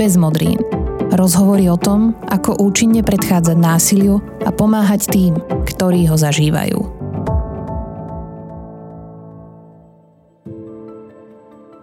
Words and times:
bez 0.00 0.16
modrín. 0.16 0.56
Rozhovory 1.12 1.68
o 1.68 1.76
tom, 1.76 2.16
ako 2.32 2.56
účinne 2.56 3.04
predchádzať 3.04 3.52
násiliu 3.60 4.24
a 4.40 4.48
pomáhať 4.48 5.12
tým, 5.12 5.36
ktorí 5.68 6.08
ho 6.08 6.16
zažívajú. 6.16 6.80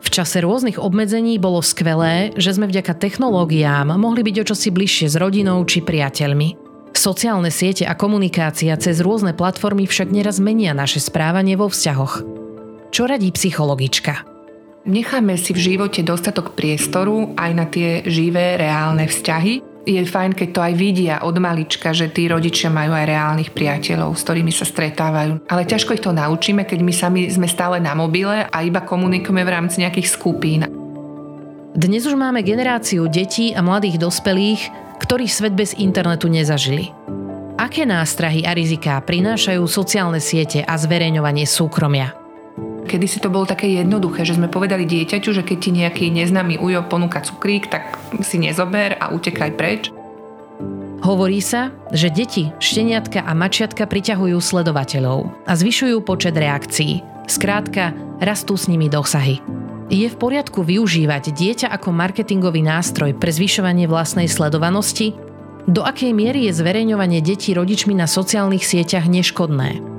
V 0.02 0.08
čase 0.10 0.42
rôznych 0.42 0.82
obmedzení 0.82 1.38
bolo 1.38 1.62
skvelé, 1.62 2.34
že 2.34 2.58
sme 2.58 2.66
vďaka 2.66 2.98
technológiám 2.98 3.94
mohli 4.02 4.26
byť 4.26 4.36
o 4.42 4.48
čosi 4.50 4.74
bližšie 4.74 5.14
s 5.14 5.16
rodinou 5.22 5.62
či 5.70 5.86
priateľmi. 5.86 6.58
Sociálne 6.98 7.54
siete 7.54 7.86
a 7.86 7.94
komunikácia 7.94 8.74
cez 8.82 8.98
rôzne 8.98 9.38
platformy 9.38 9.86
však 9.86 10.10
neraz 10.10 10.42
menia 10.42 10.74
naše 10.74 10.98
správanie 10.98 11.54
vo 11.54 11.70
vzťahoch. 11.70 12.26
Čo 12.90 13.06
radí 13.06 13.30
psychologička? 13.30 14.37
Necháme 14.88 15.36
si 15.36 15.52
v 15.52 15.76
živote 15.76 16.00
dostatok 16.00 16.56
priestoru 16.56 17.36
aj 17.36 17.52
na 17.52 17.68
tie 17.68 18.08
živé, 18.08 18.56
reálne 18.56 19.04
vzťahy. 19.04 19.84
Je 19.84 20.00
fajn, 20.00 20.32
keď 20.32 20.50
to 20.56 20.64
aj 20.64 20.74
vidia 20.80 21.16
od 21.28 21.36
malička, 21.44 21.92
že 21.92 22.08
tí 22.08 22.32
rodičia 22.32 22.72
majú 22.72 22.96
aj 22.96 23.04
reálnych 23.04 23.52
priateľov, 23.52 24.16
s 24.16 24.24
ktorými 24.24 24.52
sa 24.56 24.64
stretávajú. 24.64 25.44
Ale 25.52 25.68
ťažko 25.68 25.92
ich 25.92 26.04
to 26.04 26.16
naučíme, 26.16 26.64
keď 26.64 26.80
my 26.80 26.94
sami 26.96 27.28
sme 27.28 27.52
stále 27.52 27.84
na 27.84 28.00
mobile 28.00 28.48
a 28.48 28.58
iba 28.64 28.80
komunikujeme 28.80 29.44
v 29.44 29.52
rámci 29.60 29.84
nejakých 29.84 30.08
skupín. 30.08 30.64
Dnes 31.76 32.08
už 32.08 32.16
máme 32.16 32.40
generáciu 32.40 33.12
detí 33.12 33.52
a 33.52 33.60
mladých 33.60 34.00
dospelých, 34.00 34.72
ktorí 35.04 35.28
svet 35.28 35.52
bez 35.52 35.76
internetu 35.76 36.32
nezažili. 36.32 36.96
Aké 37.60 37.84
nástrahy 37.84 38.48
a 38.48 38.56
riziká 38.56 39.04
prinášajú 39.04 39.68
sociálne 39.68 40.24
siete 40.24 40.64
a 40.64 40.80
zverejňovanie 40.80 41.44
súkromia? 41.44 42.27
Kedy 42.88 43.04
si 43.04 43.20
to 43.20 43.28
bolo 43.28 43.44
také 43.44 43.68
jednoduché, 43.68 44.24
že 44.24 44.40
sme 44.40 44.48
povedali 44.48 44.88
dieťaťu, 44.88 45.36
že 45.36 45.44
keď 45.44 45.58
ti 45.60 45.72
nejaký 45.76 46.06
neznámy 46.08 46.56
ujo 46.56 46.88
ponúka 46.88 47.20
cukrík, 47.20 47.68
tak 47.68 48.00
si 48.24 48.40
nezober 48.40 48.96
a 48.96 49.12
utekaj 49.12 49.52
preč. 49.60 49.92
Hovorí 51.04 51.44
sa, 51.44 51.76
že 51.92 52.08
deti, 52.08 52.50
šteniatka 52.64 53.28
a 53.28 53.32
mačiatka 53.36 53.86
priťahujú 53.86 54.40
sledovateľov 54.40 55.30
a 55.46 55.52
zvyšujú 55.54 56.00
počet 56.02 56.34
reakcií. 56.34 57.04
Skrátka, 57.28 57.92
rastú 58.24 58.56
s 58.56 58.72
nimi 58.72 58.88
dosahy. 58.88 59.44
Je 59.92 60.08
v 60.08 60.20
poriadku 60.20 60.64
využívať 60.64 61.36
dieťa 61.36 61.68
ako 61.76 61.92
marketingový 61.92 62.64
nástroj 62.64 63.16
pre 63.20 63.36
zvyšovanie 63.36 63.88
vlastnej 63.88 64.32
sledovanosti? 64.32 65.12
Do 65.68 65.84
akej 65.84 66.16
miery 66.16 66.48
je 66.48 66.56
zverejňovanie 66.56 67.20
detí 67.20 67.52
rodičmi 67.52 67.92
na 67.96 68.08
sociálnych 68.08 68.64
sieťach 68.64 69.12
neškodné? 69.12 69.97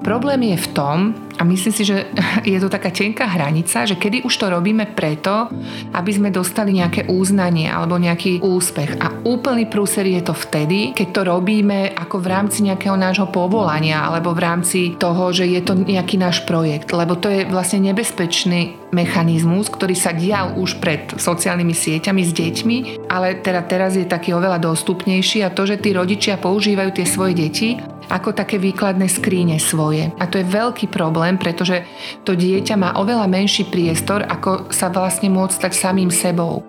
Problém 0.00 0.42
je 0.42 0.56
v 0.56 0.68
tom, 0.72 0.96
a 1.40 1.44
myslím 1.44 1.72
si, 1.72 1.88
že 1.88 2.12
je 2.44 2.60
to 2.60 2.68
taká 2.68 2.92
tenká 2.92 3.24
hranica, 3.24 3.88
že 3.88 3.96
kedy 3.96 4.28
už 4.28 4.34
to 4.36 4.52
robíme 4.52 4.84
preto, 4.92 5.48
aby 5.96 6.10
sme 6.12 6.28
dostali 6.28 6.76
nejaké 6.76 7.08
uznanie 7.08 7.72
alebo 7.72 7.96
nejaký 7.96 8.44
úspech. 8.44 9.00
A 9.00 9.24
úplný 9.24 9.64
prúser 9.64 10.04
je 10.04 10.20
to 10.20 10.36
vtedy, 10.36 10.92
keď 10.92 11.08
to 11.16 11.22
robíme 11.24 11.96
ako 11.96 12.20
v 12.20 12.26
rámci 12.28 12.60
nejakého 12.68 12.92
nášho 12.92 13.32
povolania 13.32 14.04
alebo 14.04 14.36
v 14.36 14.44
rámci 14.44 14.80
toho, 15.00 15.32
že 15.32 15.48
je 15.48 15.64
to 15.64 15.72
nejaký 15.80 16.20
náš 16.20 16.44
projekt. 16.44 16.92
Lebo 16.92 17.16
to 17.16 17.32
je 17.32 17.48
vlastne 17.48 17.88
nebezpečný 17.88 18.92
mechanizmus, 18.92 19.72
ktorý 19.72 19.96
sa 19.96 20.12
dial 20.12 20.60
už 20.60 20.76
pred 20.76 21.08
sociálnymi 21.16 21.72
sieťami 21.72 22.20
s 22.20 22.36
deťmi, 22.36 22.76
ale 23.08 23.40
teda 23.40 23.64
teraz 23.64 23.96
je 23.96 24.04
taký 24.04 24.36
oveľa 24.36 24.60
dostupnejší 24.60 25.40
a 25.40 25.54
to, 25.54 25.64
že 25.64 25.80
tí 25.80 25.96
rodičia 25.96 26.36
používajú 26.36 26.90
tie 27.00 27.06
svoje 27.08 27.32
deti 27.32 27.80
ako 28.10 28.34
také 28.34 28.58
výkladné 28.58 29.06
skríne 29.06 29.56
svoje. 29.62 30.10
A 30.18 30.26
to 30.26 30.42
je 30.42 30.50
veľký 30.50 30.90
problém, 30.90 31.38
pretože 31.38 31.86
to 32.26 32.34
dieťa 32.34 32.74
má 32.74 32.90
oveľa 32.98 33.30
menší 33.30 33.70
priestor, 33.70 34.26
ako 34.26 34.74
sa 34.74 34.90
vlastne 34.90 35.30
môcť 35.30 35.54
stať 35.54 35.72
samým 35.78 36.10
sebou. 36.10 36.66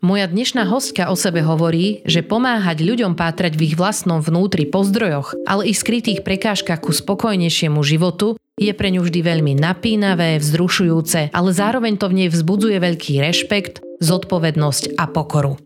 Moja 0.00 0.26
dnešná 0.26 0.66
hostka 0.66 1.06
o 1.06 1.14
sebe 1.14 1.38
hovorí, 1.38 2.02
že 2.02 2.26
pomáhať 2.26 2.82
ľuďom 2.82 3.14
pátrať 3.14 3.54
v 3.54 3.70
ich 3.70 3.74
vlastnom 3.78 4.18
vnútri 4.18 4.66
po 4.66 4.82
zdrojoch, 4.82 5.38
ale 5.46 5.70
i 5.70 5.76
skrytých 5.76 6.26
prekážkach 6.26 6.82
ku 6.82 6.90
spokojnejšiemu 6.90 7.78
životu 7.84 8.39
je 8.60 8.72
pre 8.76 8.92
ňu 8.92 9.00
vždy 9.00 9.24
veľmi 9.24 9.56
napínavé, 9.56 10.36
vzrušujúce, 10.36 11.32
ale 11.32 11.50
zároveň 11.50 11.96
to 11.96 12.12
v 12.12 12.16
nej 12.22 12.28
vzbudzuje 12.28 12.76
veľký 12.76 13.24
rešpekt, 13.24 13.80
zodpovednosť 14.04 15.00
a 15.00 15.08
pokoru. 15.08 15.56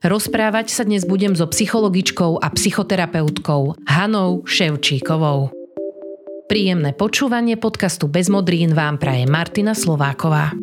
Rozprávať 0.00 0.72
sa 0.72 0.88
dnes 0.88 1.04
budem 1.04 1.36
so 1.36 1.44
psychologičkou 1.44 2.40
a 2.40 2.48
psychoterapeutkou 2.54 3.84
Hanou 3.84 4.46
Ševčíkovou. 4.48 5.52
Príjemné 6.48 6.96
počúvanie 6.96 7.60
podcastu 7.60 8.08
Bez 8.08 8.32
modrín 8.32 8.72
vám 8.72 8.96
praje 8.96 9.28
Martina 9.28 9.76
Slováková. 9.76 10.56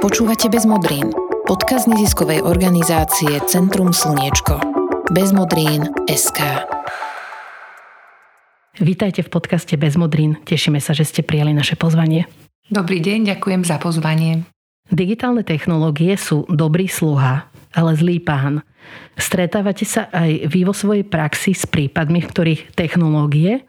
Počúvate 0.00 0.48
Bez 0.48 0.64
modrín, 0.64 1.12
podcast 1.44 1.90
neziskovej 1.90 2.40
organizácie 2.46 3.42
Centrum 3.50 3.92
Slniečko. 3.92 4.62
Bez 5.12 5.34
modrín 5.34 5.90
SK. 6.08 6.79
Vítajte 8.80 9.20
v 9.20 9.28
podcaste 9.28 9.76
Bez 9.76 10.00
modrín. 10.00 10.40
Tešíme 10.40 10.80
sa, 10.80 10.96
že 10.96 11.04
ste 11.04 11.20
prijali 11.20 11.52
naše 11.52 11.76
pozvanie. 11.76 12.24
Dobrý 12.72 13.04
deň, 13.04 13.36
ďakujem 13.36 13.60
za 13.68 13.76
pozvanie. 13.76 14.48
Digitálne 14.88 15.44
technológie 15.44 16.16
sú 16.16 16.48
dobrý 16.48 16.88
sluha, 16.88 17.44
ale 17.76 17.92
zlý 17.92 18.24
pán. 18.24 18.64
Stretávate 19.20 19.84
sa 19.84 20.08
aj 20.08 20.48
vy 20.48 20.64
vo 20.64 20.72
svojej 20.72 21.04
praxi 21.04 21.52
s 21.52 21.68
prípadmi, 21.68 22.24
v 22.24 22.30
ktorých 22.32 22.62
technológie 22.72 23.68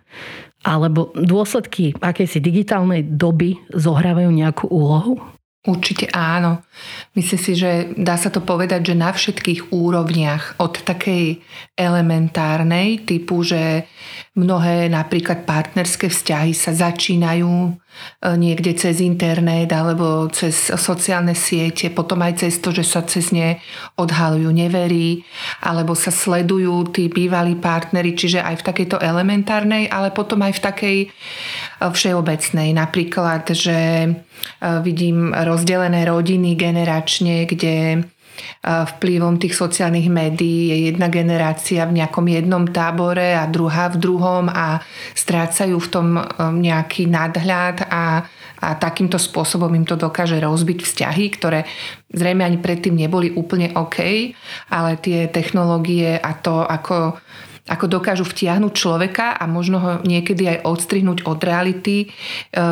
alebo 0.63 1.11
dôsledky 1.11 1.91
akejsi 1.99 2.39
digitálnej 2.39 3.03
doby 3.03 3.59
zohrávajú 3.75 4.31
nejakú 4.31 4.71
úlohu? 4.71 5.19
Určite 5.61 6.09
áno. 6.09 6.65
Myslím 7.13 7.37
si, 7.37 7.53
že 7.53 7.93
dá 7.93 8.17
sa 8.17 8.33
to 8.33 8.41
povedať, 8.41 8.81
že 8.81 8.95
na 8.97 9.13
všetkých 9.13 9.69
úrovniach, 9.69 10.57
od 10.57 10.81
takej 10.81 11.37
elementárnej 11.77 13.05
typu, 13.05 13.45
že 13.45 13.85
mnohé 14.33 14.89
napríklad 14.89 15.45
partnerské 15.45 16.09
vzťahy 16.09 16.57
sa 16.57 16.73
začínajú 16.73 17.77
niekde 18.21 18.77
cez 18.77 19.01
internet 19.01 19.73
alebo 19.73 20.29
cez 20.29 20.69
sociálne 20.73 21.33
siete, 21.33 21.89
potom 21.89 22.21
aj 22.21 22.45
cez 22.45 22.61
to, 22.61 22.69
že 22.69 22.85
sa 22.85 23.01
cez 23.01 23.33
ne 23.33 23.57
odhalujú 23.97 24.49
neverí, 24.53 25.25
alebo 25.65 25.97
sa 25.97 26.13
sledujú 26.13 26.93
tí 26.93 27.09
bývalí 27.09 27.57
partnery, 27.57 28.13
čiže 28.13 28.41
aj 28.41 28.61
v 28.61 28.65
takejto 28.67 28.97
elementárnej, 29.01 29.89
ale 29.89 30.13
potom 30.13 30.41
aj 30.45 30.53
v 30.57 30.63
takej 30.63 30.97
e, 31.05 31.07
všeobecnej. 31.81 32.69
Napríklad, 32.77 33.53
že 33.53 33.79
vidím 34.81 35.33
rozdelené 35.33 36.05
rodiny 36.05 36.57
generačne, 36.57 37.45
kde 37.45 38.05
vplyvom 38.63 39.41
tých 39.41 39.57
sociálnych 39.57 40.07
médií 40.07 40.69
je 40.69 40.77
jedna 40.93 41.09
generácia 41.09 41.85
v 41.89 42.01
nejakom 42.01 42.25
jednom 42.29 42.63
tábore 42.69 43.33
a 43.33 43.49
druhá 43.49 43.89
v 43.89 43.97
druhom 43.97 44.45
a 44.49 44.79
strácajú 45.17 45.77
v 45.77 45.91
tom 45.91 46.07
nejaký 46.61 47.09
nadhľad 47.09 47.89
a, 47.89 48.25
a 48.61 48.67
takýmto 48.77 49.17
spôsobom 49.17 49.73
im 49.73 49.85
to 49.85 49.97
dokáže 49.97 50.37
rozbiť 50.37 50.85
vzťahy, 50.85 51.25
ktoré 51.35 51.65
zrejme 52.13 52.45
ani 52.45 52.61
predtým 52.61 52.93
neboli 52.93 53.33
úplne 53.33 53.73
OK, 53.73 54.31
ale 54.69 54.91
tie 55.01 55.27
technológie 55.31 56.19
a 56.19 56.31
to, 56.37 56.61
ako 56.61 57.17
ako 57.69 57.85
dokážu 57.87 58.25
vtiahnuť 58.25 58.73
človeka 58.73 59.37
a 59.37 59.45
možno 59.45 59.77
ho 59.79 59.91
niekedy 60.01 60.49
aj 60.49 60.65
odstrihnúť 60.65 61.23
od 61.29 61.39
reality, 61.39 61.97
e, 62.03 62.07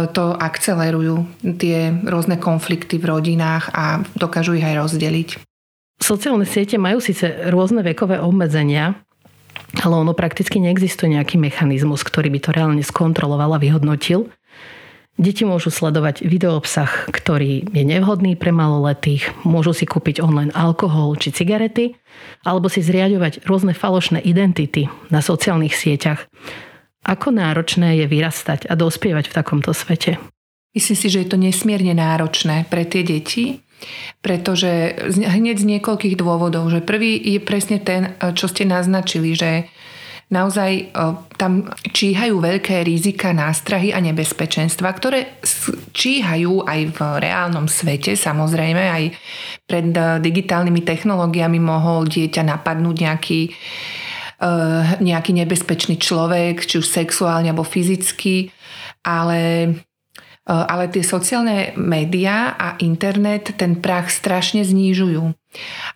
to 0.09 0.34
akcelerujú 0.34 1.46
tie 1.62 1.94
rôzne 2.03 2.41
konflikty 2.41 2.97
v 2.97 3.07
rodinách 3.07 3.69
a 3.72 4.01
dokážu 4.18 4.57
ich 4.57 4.66
aj 4.66 4.75
rozdeliť. 4.75 5.49
Sociálne 6.00 6.48
siete 6.48 6.80
majú 6.80 7.04
síce 7.04 7.52
rôzne 7.52 7.84
vekové 7.84 8.18
obmedzenia, 8.24 8.96
ale 9.84 9.94
ono 9.94 10.16
prakticky 10.16 10.58
neexistuje 10.58 11.13
nejaký 11.13 11.38
mechanizmus, 11.38 12.01
ktorý 12.01 12.31
by 12.34 12.40
to 12.40 12.50
reálne 12.56 12.84
skontroloval 12.84 13.54
a 13.54 13.62
vyhodnotil. 13.62 14.31
Deti 15.19 15.44
môžu 15.44 15.68
sledovať 15.68 16.24
videoobsah, 16.24 17.12
ktorý 17.12 17.68
je 17.75 17.84
nevhodný 17.84 18.40
pre 18.40 18.56
maloletých, 18.56 19.36
môžu 19.44 19.75
si 19.75 19.84
kúpiť 19.84 20.24
online 20.24 20.56
alkohol 20.56 21.19
či 21.19 21.36
cigarety, 21.36 22.00
alebo 22.48 22.72
si 22.72 22.80
zriadovať 22.80 23.44
rôzne 23.44 23.75
falošné 23.75 24.24
identity 24.24 24.88
na 25.12 25.19
sociálnych 25.19 25.75
sieťach. 25.75 26.24
Ako 27.04 27.36
náročné 27.36 28.00
je 28.00 28.06
vyrastať 28.07 28.72
a 28.72 28.80
dospievať 28.80 29.28
v 29.28 29.36
takomto 29.36 29.75
svete? 29.75 30.16
Myslím 30.72 30.95
si, 30.95 31.07
že 31.12 31.19
je 31.25 31.28
to 31.28 31.36
nesmierne 31.36 31.92
náročné 31.92 32.63
pre 32.72 32.88
tie 32.88 33.04
deti, 33.04 33.60
pretože 34.20 35.00
hneď 35.14 35.58
z 35.60 35.70
niekoľkých 35.78 36.16
dôvodov, 36.20 36.68
že 36.72 36.84
prvý 36.84 37.16
je 37.16 37.40
presne 37.40 37.80
ten, 37.80 38.16
čo 38.36 38.52
ste 38.52 38.68
naznačili, 38.68 39.34
že 39.36 39.70
naozaj 40.30 40.94
tam 41.42 41.74
číhajú 41.90 42.38
veľké 42.38 42.86
rizika, 42.86 43.34
nástrahy 43.34 43.90
a 43.90 43.98
nebezpečenstva, 43.98 44.94
ktoré 44.94 45.42
číhajú 45.90 46.70
aj 46.70 46.80
v 46.94 47.00
reálnom 47.18 47.66
svete. 47.66 48.14
Samozrejme, 48.14 48.84
aj 48.94 49.04
pred 49.66 49.90
digitálnymi 50.22 50.86
technológiami 50.86 51.58
mohol 51.58 52.06
dieťa 52.06 52.46
napadnúť 52.46 52.96
nejaký 52.96 53.42
nejaký 55.04 55.36
nebezpečný 55.36 56.00
človek, 56.00 56.64
či 56.64 56.80
už 56.80 56.88
sexuálne 56.88 57.52
alebo 57.52 57.68
fyzicky, 57.68 58.48
ale 59.04 59.68
ale 60.50 60.90
tie 60.90 61.06
sociálne 61.06 61.78
médiá 61.78 62.57
a 62.57 62.74
internet 62.81 63.54
ten 63.54 63.78
prach 63.78 64.10
strašne 64.10 64.66
znižujú. 64.66 65.38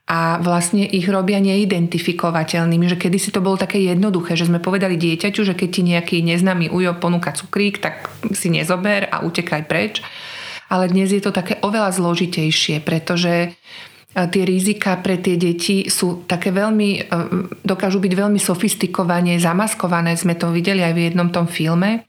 A 0.10 0.38
vlastne 0.42 0.86
ich 0.86 1.10
robia 1.10 1.42
neidentifikovateľnými, 1.42 2.86
že 2.86 3.02
kedysi 3.02 3.34
to 3.34 3.42
bolo 3.42 3.58
také 3.58 3.82
jednoduché, 3.82 4.38
že 4.38 4.46
sme 4.46 4.62
povedali 4.62 4.94
dieťaťu, 4.94 5.42
že 5.42 5.58
keď 5.58 5.70
ti 5.74 5.82
nejaký 5.82 6.18
neznámy 6.22 6.70
ujo 6.70 6.94
ponúka 7.02 7.34
cukrík, 7.34 7.82
tak 7.82 8.14
si 8.34 8.54
nezober 8.54 9.10
a 9.10 9.26
utekaj 9.26 9.66
preč. 9.66 10.06
Ale 10.70 10.90
dnes 10.90 11.10
je 11.10 11.22
to 11.22 11.34
také 11.34 11.58
oveľa 11.62 11.94
zložitejšie, 11.98 12.82
pretože 12.82 13.58
tie 14.14 14.44
rizika 14.46 14.94
pre 15.02 15.18
tie 15.18 15.38
deti 15.42 15.90
sú 15.90 16.30
také 16.30 16.54
veľmi, 16.54 16.90
e, 16.98 17.02
dokážu 17.66 17.98
byť 17.98 18.14
veľmi 18.14 18.38
sofistikovane 18.38 19.42
zamaskované. 19.42 20.14
Sme 20.14 20.38
to 20.38 20.54
videli 20.54 20.86
aj 20.86 20.94
v 20.94 21.04
jednom 21.10 21.34
tom 21.34 21.50
filme, 21.50 22.06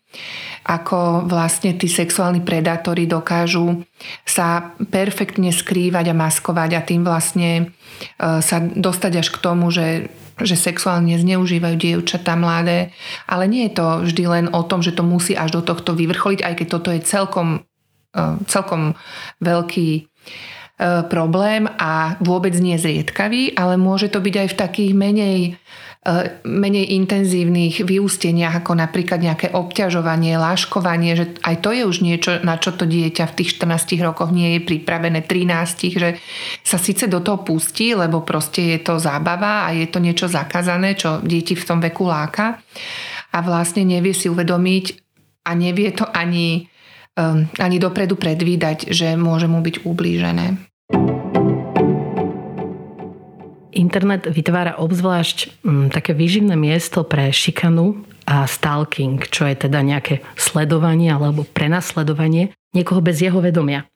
ako 0.64 1.28
vlastne 1.28 1.76
tí 1.76 1.86
sexuálni 1.90 2.40
predátori 2.40 3.04
dokážu 3.04 3.84
sa 4.24 4.72
perfektne 4.88 5.52
skrývať 5.52 6.12
a 6.12 6.18
maskovať 6.18 6.70
a 6.76 6.80
tým 6.80 7.04
vlastne 7.04 7.50
e, 7.60 7.64
sa 8.40 8.58
dostať 8.62 9.12
až 9.20 9.28
k 9.32 9.38
tomu, 9.42 9.68
že 9.70 10.08
že 10.34 10.58
sexuálne 10.58 11.14
zneužívajú 11.14 11.78
dievčatá 11.78 12.34
mladé, 12.34 12.90
ale 13.30 13.46
nie 13.46 13.70
je 13.70 13.78
to 13.78 14.02
vždy 14.02 14.24
len 14.26 14.46
o 14.50 14.66
tom, 14.66 14.82
že 14.82 14.90
to 14.90 15.06
musí 15.06 15.38
až 15.38 15.54
do 15.54 15.62
tohto 15.62 15.94
vyvrcholiť, 15.94 16.42
aj 16.42 16.54
keď 16.58 16.66
toto 16.66 16.90
je 16.90 17.06
celkom, 17.06 17.62
e, 18.18 18.42
celkom 18.50 18.98
veľký 19.38 20.10
E, 20.74 21.06
problém 21.06 21.70
a 21.78 22.18
vôbec 22.18 22.50
nie 22.58 22.74
zriedkavý, 22.74 23.54
ale 23.54 23.78
môže 23.78 24.10
to 24.10 24.18
byť 24.18 24.34
aj 24.34 24.48
v 24.50 24.58
takých 24.58 24.92
menej, 24.98 25.38
menej 26.44 27.00
intenzívnych 27.00 27.80
vyústeniach, 27.80 28.60
ako 28.60 28.76
napríklad 28.76 29.24
nejaké 29.24 29.56
obťažovanie, 29.56 30.36
láškovanie, 30.36 31.16
že 31.16 31.24
aj 31.40 31.64
to 31.64 31.72
je 31.72 31.82
už 31.88 32.04
niečo, 32.04 32.44
na 32.44 32.60
čo 32.60 32.76
to 32.76 32.84
dieťa 32.84 33.24
v 33.32 33.36
tých 33.40 33.56
14 33.56 34.04
rokoch 34.04 34.28
nie 34.28 34.60
je 34.60 34.60
pripravené, 34.68 35.24
13, 35.24 35.96
že 35.96 36.20
sa 36.60 36.76
síce 36.76 37.08
do 37.08 37.24
toho 37.24 37.40
pustí, 37.40 37.96
lebo 37.96 38.20
proste 38.20 38.76
je 38.76 38.84
to 38.84 39.00
zábava 39.00 39.64
a 39.64 39.72
je 39.72 39.88
to 39.88 39.96
niečo 39.96 40.28
zakázané, 40.28 40.92
čo 40.92 41.24
deti 41.24 41.56
v 41.56 41.64
tom 41.64 41.80
veku 41.80 42.04
láka 42.04 42.60
a 43.32 43.38
vlastne 43.40 43.88
nevie 43.88 44.12
si 44.12 44.28
uvedomiť 44.28 44.84
a 45.48 45.50
nevie 45.56 45.88
to 45.96 46.04
ani 46.04 46.68
um, 47.16 47.46
ani 47.58 47.76
dopredu 47.78 48.18
predvídať, 48.18 48.90
že 48.90 49.14
môže 49.14 49.46
mu 49.46 49.62
byť 49.62 49.86
ublížené. 49.86 50.73
Internet 53.74 54.30
vytvára 54.30 54.78
obzvlášť 54.78 55.66
um, 55.66 55.90
také 55.90 56.14
výživné 56.14 56.54
miesto 56.54 57.02
pre 57.02 57.34
šikanu 57.34 58.06
a 58.24 58.48
stalking, 58.48 59.20
čo 59.28 59.44
je 59.44 59.68
teda 59.68 59.84
nejaké 59.84 60.24
sledovanie 60.38 61.12
alebo 61.12 61.44
prenasledovanie 61.44 62.56
niekoho 62.74 63.04
bez 63.04 63.22
jeho 63.22 63.38
vedomia. 63.38 63.86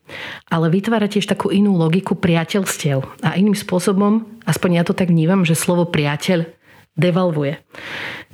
Ale 0.48 0.70
vytvára 0.70 1.10
tiež 1.10 1.26
takú 1.26 1.50
inú 1.50 1.74
logiku 1.74 2.14
priateľstiev. 2.14 3.02
A 3.26 3.34
iným 3.34 3.58
spôsobom, 3.58 4.24
aspoň 4.46 4.70
ja 4.80 4.82
to 4.86 4.94
tak 4.94 5.10
vnímam, 5.10 5.42
že 5.42 5.58
slovo 5.58 5.88
priateľ 5.88 6.46
devalvuje. 6.98 7.62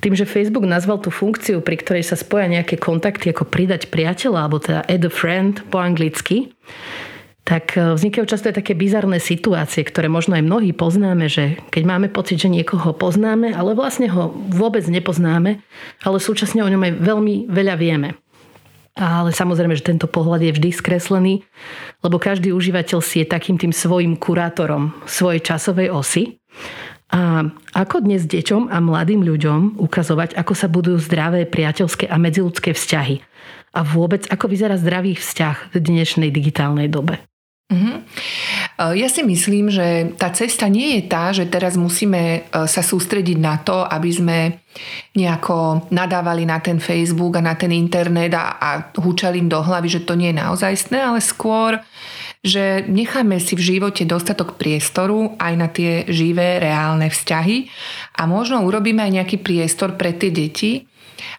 Tým, 0.01 0.17
že 0.17 0.29
Facebook 0.29 0.65
nazval 0.65 1.01
tú 1.01 1.13
funkciu, 1.13 1.61
pri 1.61 1.77
ktorej 1.81 2.03
sa 2.05 2.17
spoja 2.17 2.49
nejaké 2.49 2.81
kontakty 2.81 3.29
ako 3.29 3.45
pridať 3.45 3.93
priateľa, 3.93 4.39
alebo 4.41 4.57
teda 4.57 4.81
add 4.85 5.05
a 5.05 5.11
friend 5.13 5.61
po 5.69 5.77
anglicky, 5.81 6.53
tak 7.45 7.77
e, 7.77 7.93
vznikajú 7.93 8.25
často 8.25 8.49
aj 8.49 8.59
také 8.59 8.73
bizarné 8.73 9.21
situácie, 9.21 9.85
ktoré 9.85 10.09
možno 10.09 10.33
aj 10.35 10.43
mnohí 10.43 10.73
poznáme, 10.73 11.29
že 11.29 11.61
keď 11.69 11.83
máme 11.85 12.07
pocit, 12.09 12.41
že 12.41 12.49
niekoho 12.49 12.91
poznáme, 12.97 13.53
ale 13.53 13.77
vlastne 13.77 14.09
ho 14.09 14.33
vôbec 14.49 14.83
nepoznáme, 14.89 15.61
ale 16.01 16.17
súčasne 16.17 16.65
o 16.65 16.71
ňom 16.73 16.81
aj 16.81 16.93
veľmi 16.97 17.35
veľa 17.47 17.75
vieme. 17.77 18.17
Ale 18.95 19.35
samozrejme, 19.35 19.75
že 19.77 19.91
tento 19.91 20.07
pohľad 20.07 20.41
je 20.41 20.55
vždy 20.55 20.69
skreslený, 20.71 21.43
lebo 22.01 22.17
každý 22.17 22.55
užívateľ 22.55 23.03
si 23.03 23.21
je 23.21 23.27
takým 23.27 23.59
tým 23.59 23.75
svojim 23.75 24.15
kurátorom 24.15 24.95
svojej 25.05 25.43
časovej 25.43 25.91
osy 25.91 26.39
a 27.13 27.45
ako 27.77 28.01
dnes 28.01 28.25
deťom 28.25 28.73
a 28.73 28.81
mladým 28.81 29.21
ľuďom 29.21 29.77
ukazovať, 29.77 30.33
ako 30.33 30.53
sa 30.57 30.65
budú 30.65 30.97
zdravé, 30.97 31.45
priateľské 31.45 32.09
a 32.09 32.17
medziludské 32.17 32.73
vzťahy? 32.73 33.21
A 33.75 33.83
vôbec, 33.83 34.25
ako 34.31 34.49
vyzerá 34.49 34.79
zdravý 34.79 35.13
vzťah 35.13 35.75
v 35.75 35.77
dnešnej 35.77 36.31
digitálnej 36.33 36.89
dobe? 36.89 37.21
Uh-huh. 37.65 37.97
Ja 38.93 39.09
si 39.09 39.25
myslím, 39.25 39.73
že 39.73 40.13
tá 40.21 40.29
cesta 40.29 40.69
nie 40.69 40.99
je 40.99 41.01
tá, 41.09 41.33
že 41.33 41.49
teraz 41.49 41.73
musíme 41.73 42.21
e, 42.21 42.39
sa 42.69 42.85
sústrediť 42.85 43.41
na 43.41 43.57
to, 43.57 43.81
aby 43.81 44.09
sme 44.13 44.37
nejako 45.17 45.89
nadávali 45.89 46.45
na 46.45 46.61
ten 46.61 46.77
Facebook 46.77 47.41
a 47.41 47.41
na 47.41 47.57
ten 47.57 47.73
internet 47.73 48.37
a, 48.37 48.61
a 48.61 48.69
húčali 49.01 49.41
im 49.41 49.49
do 49.49 49.65
hlavy, 49.65 49.97
že 49.97 50.05
to 50.05 50.13
nie 50.13 50.29
je 50.29 50.41
naozajstné, 50.45 50.99
ale 51.01 51.19
skôr 51.25 51.81
že 52.45 52.85
necháme 52.85 53.41
si 53.41 53.57
v 53.57 53.73
živote 53.73 54.05
dostatok 54.05 54.61
priestoru 54.61 55.33
aj 55.41 55.53
na 55.57 55.65
tie 55.65 56.05
živé, 56.05 56.61
reálne 56.61 57.09
vzťahy 57.09 57.65
a 58.21 58.29
možno 58.29 58.61
urobíme 58.61 59.01
aj 59.01 59.11
nejaký 59.17 59.37
priestor 59.41 59.97
pre 59.97 60.13
tie 60.13 60.29
deti, 60.29 60.85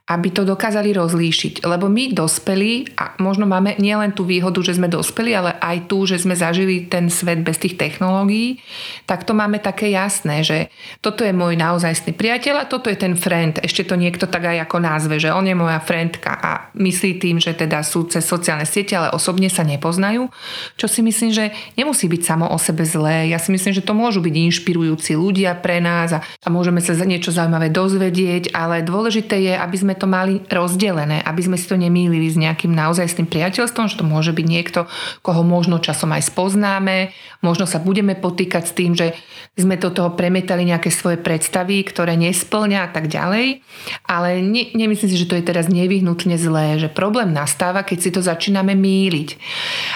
aby 0.07 0.29
to 0.31 0.47
dokázali 0.47 0.95
rozlíšiť. 0.95 1.67
Lebo 1.67 1.91
my 1.91 2.15
dospelí, 2.15 2.97
a 2.99 3.19
možno 3.19 3.45
máme 3.49 3.75
nielen 3.83 4.15
tú 4.15 4.23
výhodu, 4.23 4.63
že 4.63 4.79
sme 4.79 4.87
dospeli, 4.87 5.35
ale 5.35 5.59
aj 5.59 5.91
tu, 5.91 6.07
že 6.07 6.23
sme 6.23 6.39
zažili 6.39 6.87
ten 6.87 7.11
svet 7.11 7.43
bez 7.43 7.59
tých 7.59 7.75
technológií, 7.75 8.63
tak 9.05 9.27
to 9.27 9.35
máme 9.35 9.59
také 9.59 9.91
jasné, 9.91 10.47
že 10.47 10.71
toto 11.03 11.27
je 11.27 11.35
môj 11.35 11.59
naozajstný 11.59 12.15
priateľ 12.15 12.63
a 12.63 12.69
toto 12.71 12.87
je 12.91 12.99
ten 12.99 13.15
friend. 13.19 13.59
Ešte 13.63 13.87
to 13.87 13.99
niekto 13.99 14.31
tak 14.31 14.47
aj 14.47 14.67
ako 14.67 14.77
názve, 14.83 15.17
že 15.19 15.35
on 15.35 15.47
je 15.47 15.55
moja 15.59 15.79
friendka 15.83 16.33
a 16.35 16.51
myslí 16.75 17.19
tým, 17.19 17.37
že 17.43 17.55
teda 17.55 17.83
sú 17.83 18.07
cez 18.11 18.23
sociálne 18.27 18.67
siete, 18.67 18.95
ale 18.95 19.15
osobne 19.15 19.51
sa 19.51 19.63
nepoznajú. 19.63 20.29
Čo 20.75 20.87
si 20.87 21.01
myslím, 21.03 21.31
že 21.31 21.55
nemusí 21.79 22.11
byť 22.11 22.23
samo 22.23 22.47
o 22.51 22.59
sebe 22.59 22.83
zlé. 22.83 23.31
Ja 23.31 23.39
si 23.39 23.53
myslím, 23.55 23.73
že 23.77 23.85
to 23.85 23.95
môžu 23.95 24.23
byť 24.25 24.35
inšpirujúci 24.35 25.15
ľudia 25.15 25.55
pre 25.59 25.79
nás 25.79 26.17
a, 26.17 26.21
a 26.23 26.49
môžeme 26.49 26.83
sa 26.83 26.97
niečo 27.07 27.31
zaujímavé 27.31 27.71
dozvedieť, 27.71 28.57
ale 28.57 28.83
dôležité 28.83 29.39
je, 29.41 29.55
aby 29.55 29.76
sme 29.77 29.95
to 29.95 30.09
mali 30.09 30.43
rozdelené, 30.49 31.21
aby 31.23 31.41
sme 31.45 31.61
si 31.61 31.69
to 31.69 31.77
nemýlili 31.77 32.27
s 32.27 32.41
nejakým 32.41 32.73
naozaj 32.73 33.17
tým 33.17 33.29
priateľstvom, 33.29 33.87
že 33.93 33.99
to 34.01 34.05
môže 34.05 34.33
byť 34.33 34.47
niekto, 34.47 34.89
koho 35.21 35.45
možno 35.45 35.79
časom 35.79 36.11
aj 36.17 36.33
spoznáme, 36.33 37.13
možno 37.45 37.69
sa 37.69 37.79
budeme 37.79 38.17
potýkať 38.17 38.65
s 38.65 38.73
tým, 38.77 38.93
že 38.97 39.13
sme 39.57 39.81
do 39.81 39.89
toho 39.89 40.13
premietali 40.13 40.69
nejaké 40.69 40.93
svoje 40.93 41.17
predstavy, 41.17 41.81
ktoré 41.85 42.17
nesplňa 42.17 42.79
a 42.85 42.89
tak 42.93 43.09
ďalej. 43.09 43.65
Ale 44.05 44.45
ne, 44.45 44.69
nemyslím 44.77 45.09
si, 45.09 45.17
že 45.17 45.29
to 45.29 45.37
je 45.37 45.49
teraz 45.49 45.73
nevyhnutne 45.73 46.37
zlé, 46.37 46.77
že 46.77 46.93
problém 46.93 47.33
nastáva, 47.33 47.85
keď 47.85 47.99
si 48.01 48.11
to 48.13 48.21
začíname 48.21 48.77
míliť. 48.77 49.29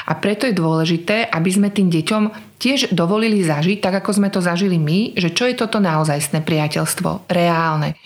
A 0.09 0.17
preto 0.17 0.49
je 0.49 0.57
dôležité, 0.57 1.29
aby 1.29 1.51
sme 1.53 1.69
tým 1.69 1.93
deťom 1.93 2.50
tiež 2.61 2.93
dovolili 2.93 3.41
zažiť, 3.41 3.81
tak 3.81 4.05
ako 4.05 4.21
sme 4.21 4.29
to 4.29 4.45
zažili 4.45 4.77
my, 4.77 5.17
že 5.17 5.33
čo 5.33 5.49
je 5.49 5.57
toto 5.57 5.81
naozajstné 5.81 6.45
priateľstvo, 6.45 7.33
reálne. 7.33 7.97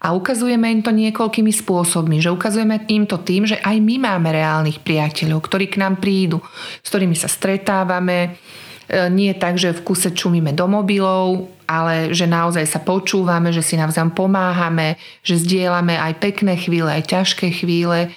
A 0.00 0.16
ukazujeme 0.16 0.72
im 0.72 0.80
to 0.80 0.88
niekoľkými 0.88 1.52
spôsobmi, 1.52 2.24
že 2.24 2.32
ukazujeme 2.32 2.88
im 2.88 3.04
to 3.04 3.20
tým, 3.20 3.44
že 3.44 3.60
aj 3.60 3.76
my 3.76 4.00
máme 4.00 4.32
reálnych 4.32 4.80
priateľov, 4.80 5.44
ktorí 5.44 5.68
k 5.68 5.84
nám 5.84 6.00
prídu, 6.00 6.40
s 6.80 6.88
ktorými 6.88 7.12
sa 7.12 7.28
stretávame, 7.28 8.40
nie 8.88 9.36
tak, 9.36 9.60
že 9.60 9.76
v 9.76 9.84
kuse 9.84 10.08
čumíme 10.16 10.56
do 10.56 10.64
mobilov, 10.64 11.52
ale 11.68 12.16
že 12.16 12.24
naozaj 12.24 12.64
sa 12.64 12.80
počúvame, 12.80 13.52
že 13.52 13.60
si 13.60 13.76
navzájom 13.76 14.16
pomáhame, 14.16 14.96
že 15.20 15.36
zdieľame 15.36 15.92
aj 16.00 16.16
pekné 16.16 16.56
chvíle, 16.56 16.88
aj 16.88 17.12
ťažké 17.12 17.52
chvíle 17.52 18.08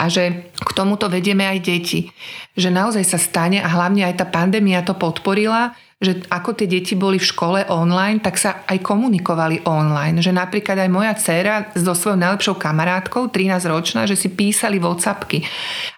a 0.00 0.04
že 0.08 0.48
k 0.56 0.70
tomuto 0.72 1.12
vedieme 1.12 1.44
aj 1.44 1.60
deti. 1.60 2.08
Že 2.56 2.72
naozaj 2.72 3.04
sa 3.04 3.20
stane 3.20 3.60
a 3.60 3.68
hlavne 3.68 4.08
aj 4.08 4.24
tá 4.24 4.26
pandémia 4.26 4.80
to 4.80 4.96
podporila, 4.96 5.76
že 6.02 6.26
ako 6.26 6.58
tie 6.58 6.66
deti 6.66 6.98
boli 6.98 7.22
v 7.22 7.28
škole 7.30 7.60
online, 7.70 8.18
tak 8.18 8.36
sa 8.36 8.66
aj 8.66 8.82
komunikovali 8.82 9.64
online. 9.64 10.18
Že 10.18 10.34
napríklad 10.34 10.76
aj 10.82 10.90
moja 10.90 11.12
dcéra 11.14 11.54
so 11.72 11.94
svojou 11.94 12.18
najlepšou 12.18 12.58
kamarátkou, 12.58 13.30
13 13.30 13.70
ročná, 13.70 14.02
že 14.04 14.18
si 14.18 14.28
písali 14.34 14.82
Whatsappky. 14.82 15.46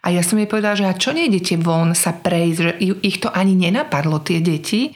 A 0.05 0.12
ja 0.12 0.21
som 0.21 0.37
jej 0.37 0.47
povedala, 0.47 0.76
že 0.76 0.87
a 0.87 0.95
čo 0.95 1.17
nejdete 1.17 1.57
von 1.59 1.97
sa 1.97 2.12
prejsť, 2.12 2.59
že 2.61 2.73
ich 3.03 3.19
to 3.19 3.33
ani 3.33 3.57
nenapadlo, 3.57 4.21
tie 4.21 4.45
deti. 4.45 4.93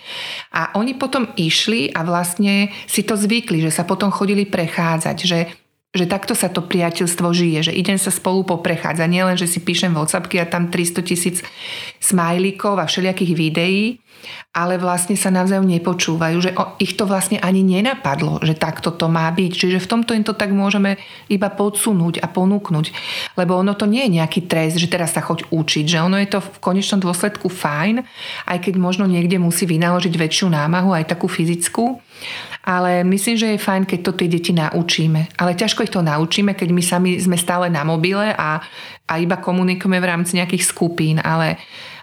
A 0.53 0.77
oni 0.77 0.95
potom 0.95 1.33
išli 1.35 1.91
a 1.91 2.05
vlastne 2.05 2.69
si 2.85 3.03
to 3.03 3.17
zvykli, 3.17 3.65
že 3.65 3.73
sa 3.73 3.89
potom 3.89 4.13
chodili 4.13 4.45
prechádzať, 4.45 5.19
že 5.25 5.41
že 5.91 6.07
takto 6.07 6.39
sa 6.39 6.47
to 6.47 6.63
priateľstvo 6.63 7.35
žije, 7.35 7.59
že 7.71 7.73
idem 7.75 7.99
sa 7.99 8.15
spolu 8.15 8.47
poprechádzať, 8.47 9.11
nielen, 9.11 9.35
že 9.35 9.51
si 9.51 9.59
píšem 9.59 9.91
Whatsappky 9.91 10.39
a 10.39 10.47
tam 10.47 10.71
300 10.71 11.03
tisíc 11.03 11.43
smajlíkov 11.99 12.79
a 12.79 12.87
všelijakých 12.87 13.33
videí, 13.35 13.99
ale 14.51 14.83
vlastne 14.83 15.15
sa 15.15 15.31
navzájom 15.31 15.67
nepočúvajú, 15.67 16.37
že 16.43 16.51
ich 16.83 16.99
to 16.99 17.07
vlastne 17.07 17.39
ani 17.39 17.63
nenapadlo, 17.63 18.43
že 18.43 18.59
takto 18.59 18.91
to 18.91 19.07
má 19.07 19.31
byť. 19.31 19.53
Čiže 19.55 19.79
v 19.79 19.91
tomto 19.91 20.11
im 20.11 20.27
to 20.27 20.35
tak 20.35 20.51
môžeme 20.51 20.99
iba 21.31 21.49
podsunúť 21.49 22.19
a 22.19 22.27
ponúknuť. 22.27 22.87
Lebo 23.39 23.55
ono 23.55 23.79
to 23.79 23.87
nie 23.87 24.11
je 24.11 24.17
nejaký 24.19 24.51
trest, 24.51 24.77
že 24.77 24.91
teraz 24.91 25.15
sa 25.15 25.23
choď 25.23 25.47
učiť, 25.55 25.85
že 25.87 26.03
ono 26.03 26.19
je 26.19 26.29
to 26.29 26.43
v 26.43 26.59
konečnom 26.59 26.99
dôsledku 26.99 27.47
fajn, 27.47 28.03
aj 28.51 28.59
keď 28.59 28.75
možno 28.77 29.07
niekde 29.07 29.39
musí 29.39 29.71
vynaložiť 29.71 30.15
väčšiu 30.15 30.51
námahu, 30.51 30.93
aj 30.99 31.15
takú 31.15 31.31
fyzickú, 31.31 32.03
Ale 32.61 33.05
myslím, 33.09 33.37
že 33.41 33.47
je 33.57 33.65
fajn, 33.65 33.89
keď 33.89 34.01
to 34.05 34.13
tie 34.13 34.29
deti 34.29 34.53
naučíme. 34.53 35.33
Ale 35.41 35.57
ťažko 35.57 35.89
ich 35.89 35.95
to 35.95 36.05
naučíme, 36.05 36.53
keď 36.53 36.69
my 36.69 36.83
sami 36.85 37.11
sme 37.17 37.41
stále 37.41 37.73
na 37.73 37.81
mobile 37.89 38.37
a, 38.37 38.61
a 39.09 39.13
iba 39.17 39.41
komunikujeme 39.41 39.97
v 39.97 40.09
rámci 40.11 40.37
nejakých 40.37 40.69
skupín. 40.69 41.17
Ale, 41.25 41.57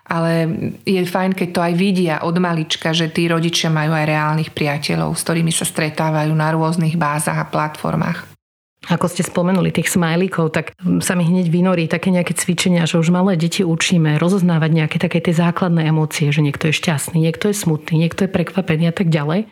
ale 0.08 0.48
je 0.88 1.04
fajn, 1.04 1.36
keď 1.36 1.50
to 1.52 1.60
aj 1.60 1.74
vidia 1.76 2.16
od 2.24 2.40
malička, 2.40 2.96
že 2.96 3.12
tí 3.12 3.28
rodičia 3.28 3.68
majú 3.68 3.92
aj 3.92 4.08
reálnych 4.08 4.52
priateľov, 4.56 5.20
s 5.20 5.24
ktorými 5.28 5.52
sa 5.52 5.68
stretávajú 5.68 6.32
na 6.32 6.48
rôznych 6.56 6.96
bázach 6.96 7.36
a 7.36 7.52
platformách. 7.52 8.37
Ako 8.86 9.10
ste 9.10 9.26
spomenuli 9.26 9.74
tých 9.74 9.90
smajlíkov, 9.90 10.54
tak 10.54 10.78
sa 11.02 11.18
mi 11.18 11.26
hneď 11.26 11.50
vynorí 11.50 11.90
také 11.90 12.14
nejaké 12.14 12.38
cvičenia, 12.38 12.86
že 12.86 13.02
už 13.02 13.10
malé 13.10 13.34
deti 13.34 13.66
učíme 13.66 14.22
rozoznávať 14.22 14.70
nejaké 14.70 14.98
také 15.02 15.18
tie 15.18 15.34
základné 15.34 15.90
emócie, 15.90 16.30
že 16.30 16.46
niekto 16.46 16.70
je 16.70 16.78
šťastný, 16.78 17.18
niekto 17.18 17.50
je 17.50 17.58
smutný, 17.58 18.06
niekto 18.06 18.30
je 18.30 18.32
prekvapený 18.32 18.88
a 18.88 18.94
tak 18.94 19.10
ďalej. 19.10 19.50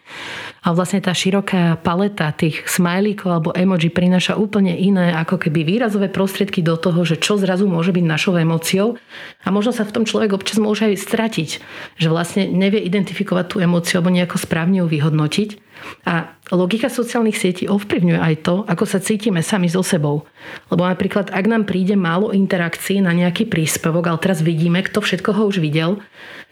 A 0.62 0.68
vlastne 0.78 1.02
tá 1.02 1.10
široká 1.10 1.82
paleta 1.82 2.30
tých 2.38 2.70
smajlíkov 2.70 3.30
alebo 3.34 3.50
emoji 3.58 3.90
prináša 3.90 4.38
úplne 4.38 4.78
iné 4.78 5.12
ako 5.18 5.42
keby 5.42 5.66
výrazové 5.66 6.08
prostriedky 6.08 6.62
do 6.62 6.78
toho, 6.78 7.02
že 7.02 7.18
čo 7.18 7.42
zrazu 7.42 7.66
môže 7.66 7.92
byť 7.92 8.06
našou 8.06 8.38
emóciou. 8.38 9.02
A 9.42 9.50
možno 9.50 9.74
sa 9.74 9.90
v 9.90 10.00
tom 10.00 10.06
človek 10.06 10.38
občas 10.38 10.62
môže 10.62 10.86
aj 10.86 11.02
stratiť, 11.02 11.50
že 11.98 12.08
vlastne 12.14 12.46
nevie 12.46 12.80
identifikovať 12.86 13.46
tú 13.50 13.56
emóciu 13.58 14.00
alebo 14.00 14.14
nejako 14.14 14.38
správne 14.38 14.86
ju 14.86 14.88
vyhodnotiť. 14.88 15.65
A 16.06 16.38
logika 16.54 16.88
sociálnych 16.88 17.38
sietí 17.38 17.66
ovplyvňuje 17.66 18.20
aj 18.22 18.36
to, 18.46 18.56
ako 18.66 18.86
sa 18.86 19.02
cítime 19.02 19.42
sami 19.42 19.68
so 19.68 19.82
sebou. 19.82 20.26
Lebo 20.70 20.86
napríklad, 20.86 21.34
ak 21.34 21.46
nám 21.50 21.66
príde 21.66 21.98
málo 21.98 22.30
interakcií 22.32 23.02
na 23.02 23.12
nejaký 23.12 23.50
príspevok, 23.50 24.06
ale 24.06 24.22
teraz 24.22 24.46
vidíme, 24.46 24.86
kto 24.86 25.02
všetko 25.02 25.30
ho 25.34 25.44
už 25.50 25.58
videl, 25.60 25.98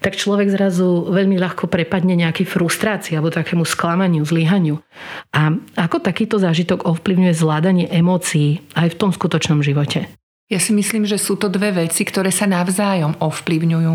tak 0.03 0.19
človek 0.19 0.51
zrazu 0.51 1.07
veľmi 1.07 1.39
ľahko 1.39 1.71
prepadne 1.71 2.19
nejakej 2.19 2.49
frustrácii 2.49 3.15
alebo 3.15 3.31
takému 3.31 3.63
sklamaniu, 3.63 4.27
zlyhaniu. 4.27 4.83
A 5.31 5.55
ako 5.79 6.03
takýto 6.03 6.41
zážitok 6.41 6.83
ovplyvňuje 6.83 7.33
zvládanie 7.33 7.85
emócií 7.87 8.59
aj 8.75 8.93
v 8.93 8.99
tom 8.99 9.11
skutočnom 9.15 9.63
živote? 9.63 10.11
Ja 10.51 10.59
si 10.59 10.75
myslím, 10.75 11.07
že 11.07 11.15
sú 11.15 11.39
to 11.39 11.47
dve 11.47 11.71
veci, 11.71 12.03
ktoré 12.03 12.29
sa 12.29 12.43
navzájom 12.45 13.15
ovplyvňujú. 13.23 13.93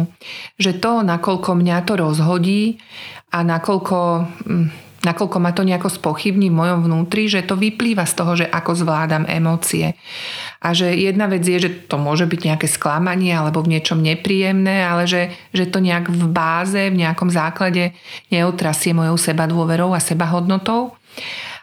Že 0.56 0.72
to, 0.80 0.92
nakoľko 1.04 1.50
mňa 1.54 1.76
to 1.84 1.94
rozhodí 2.00 2.80
a 3.28 3.44
nakoľko 3.44 3.98
hm, 4.48 4.87
nakoľko 5.06 5.38
ma 5.38 5.54
to 5.54 5.62
nejako 5.62 5.90
spochybní 5.92 6.50
v 6.50 6.58
mojom 6.58 6.80
vnútri, 6.90 7.30
že 7.30 7.46
to 7.46 7.54
vyplýva 7.54 8.02
z 8.02 8.14
toho, 8.18 8.32
že 8.34 8.46
ako 8.50 8.74
zvládam 8.74 9.30
emócie. 9.30 9.94
A 10.58 10.74
že 10.74 10.90
jedna 10.90 11.30
vec 11.30 11.46
je, 11.46 11.70
že 11.70 11.70
to 11.86 12.02
môže 12.02 12.26
byť 12.26 12.40
nejaké 12.50 12.66
sklamanie 12.66 13.30
alebo 13.30 13.62
v 13.62 13.78
niečom 13.78 14.02
nepríjemné, 14.02 14.82
ale 14.82 15.06
že, 15.06 15.30
že 15.54 15.70
to 15.70 15.78
nejak 15.78 16.10
v 16.10 16.24
báze, 16.26 16.82
v 16.90 16.98
nejakom 16.98 17.30
základe 17.30 17.94
neotrasie 18.34 18.90
mojou 18.90 19.14
seba 19.14 19.46
dôverou 19.46 19.94
a 19.94 20.02
seba 20.02 20.26
hodnotou. 20.26 20.98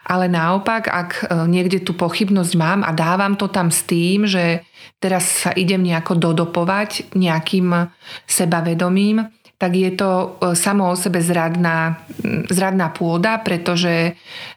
Ale 0.06 0.30
naopak, 0.30 0.86
ak 0.86 1.10
e, 1.18 1.50
niekde 1.50 1.82
tú 1.82 1.90
pochybnosť 1.98 2.52
mám 2.54 2.80
a 2.86 2.94
dávam 2.94 3.34
to 3.34 3.50
tam 3.50 3.74
s 3.74 3.82
tým, 3.82 4.22
že 4.22 4.62
teraz 5.02 5.44
sa 5.44 5.50
idem 5.50 5.82
nejako 5.82 6.14
dodopovať 6.14 7.12
nejakým 7.18 7.90
sebavedomím, 8.24 9.26
tak 9.56 9.72
je 9.72 9.90
to 9.96 10.10
e, 10.40 10.52
samo 10.52 10.92
o 10.92 10.96
sebe 10.96 11.24
zradná, 11.24 12.04
zradná 12.52 12.92
pôda, 12.92 13.40
pretože 13.40 14.16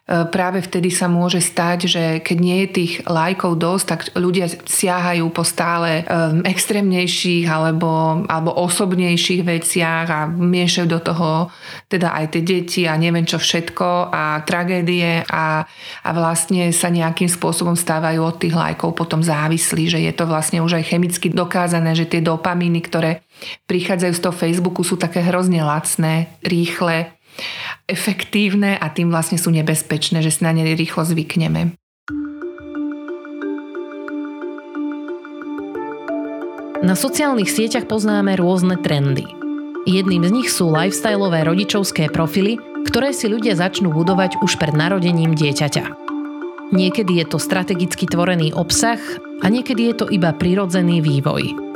E, 0.10 0.26
práve 0.26 0.66
vtedy 0.66 0.90
sa 0.90 1.06
môže 1.06 1.38
stať, 1.38 1.86
že 1.86 2.04
keď 2.26 2.38
nie 2.42 2.66
je 2.66 2.70
tých 2.82 2.94
lajkov 3.06 3.62
dosť, 3.62 3.86
tak 3.86 4.00
ľudia 4.18 4.50
siahajú 4.50 5.30
po 5.30 5.46
stále 5.46 6.02
e, 6.02 6.04
extrémnejších 6.50 7.46
alebo, 7.46 8.26
alebo 8.26 8.50
osobnejších 8.58 9.46
veciach 9.46 10.08
a 10.10 10.26
miešajú 10.26 10.88
do 10.90 10.98
toho 10.98 11.54
teda 11.86 12.10
aj 12.10 12.26
tie 12.34 12.42
deti 12.42 12.82
a 12.90 12.98
neviem 12.98 13.30
čo 13.30 13.38
všetko 13.38 14.10
a 14.10 14.42
tragédie 14.50 15.22
a, 15.30 15.62
a 16.02 16.10
vlastne 16.10 16.74
sa 16.74 16.90
nejakým 16.90 17.30
spôsobom 17.30 17.78
stávajú 17.78 18.26
od 18.26 18.42
tých 18.42 18.58
lajkov 18.58 18.98
potom 18.98 19.22
závislí, 19.22 19.94
že 19.94 20.00
je 20.02 20.14
to 20.18 20.26
vlastne 20.26 20.66
už 20.66 20.82
aj 20.82 20.90
chemicky 20.90 21.30
dokázané, 21.30 21.94
že 21.94 22.10
tie 22.10 22.26
dopamíny, 22.26 22.82
ktoré 22.82 23.22
prichádzajú 23.68 24.14
z 24.16 24.24
toho 24.24 24.36
Facebooku 24.36 24.82
sú 24.84 24.96
také 25.00 25.24
hrozne 25.24 25.64
lacné, 25.64 26.32
rýchle 26.44 27.20
efektívne 27.90 28.78
a 28.78 28.88
tým 28.92 29.10
vlastne 29.10 29.40
sú 29.40 29.50
nebezpečné, 29.50 30.22
že 30.22 30.32
si 30.34 30.42
na 30.46 30.54
ne 30.54 30.64
rýchlo 30.76 31.08
zvykneme. 31.08 31.74
Na 36.80 36.96
sociálnych 36.96 37.52
sieťach 37.52 37.92
poznáme 37.92 38.40
rôzne 38.40 38.80
trendy. 38.80 39.28
Jedným 39.84 40.24
z 40.24 40.32
nich 40.32 40.50
sú 40.52 40.72
lifestyleové 40.72 41.44
rodičovské 41.44 42.08
profily, 42.08 42.56
ktoré 42.88 43.12
si 43.12 43.28
ľudia 43.28 43.60
začnú 43.60 43.92
budovať 43.92 44.40
už 44.40 44.56
pred 44.56 44.72
narodením 44.72 45.36
dieťaťa. 45.36 46.08
Niekedy 46.72 47.20
je 47.20 47.26
to 47.28 47.38
strategicky 47.42 48.08
tvorený 48.08 48.56
obsah 48.56 49.02
a 49.44 49.46
niekedy 49.52 49.92
je 49.92 49.96
to 49.98 50.06
iba 50.08 50.32
prirodzený 50.32 51.04
vývoj. 51.04 51.69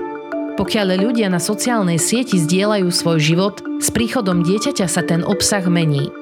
Pokiaľ 0.54 1.02
ľudia 1.02 1.34
na 1.34 1.42
sociálnej 1.42 1.98
sieti 1.98 2.38
zdieľajú 2.38 2.86
svoj 2.94 3.18
život, 3.18 3.56
s 3.82 3.90
príchodom 3.90 4.46
dieťaťa 4.46 4.86
sa 4.86 5.02
ten 5.02 5.26
obsah 5.26 5.66
mení. 5.66 6.14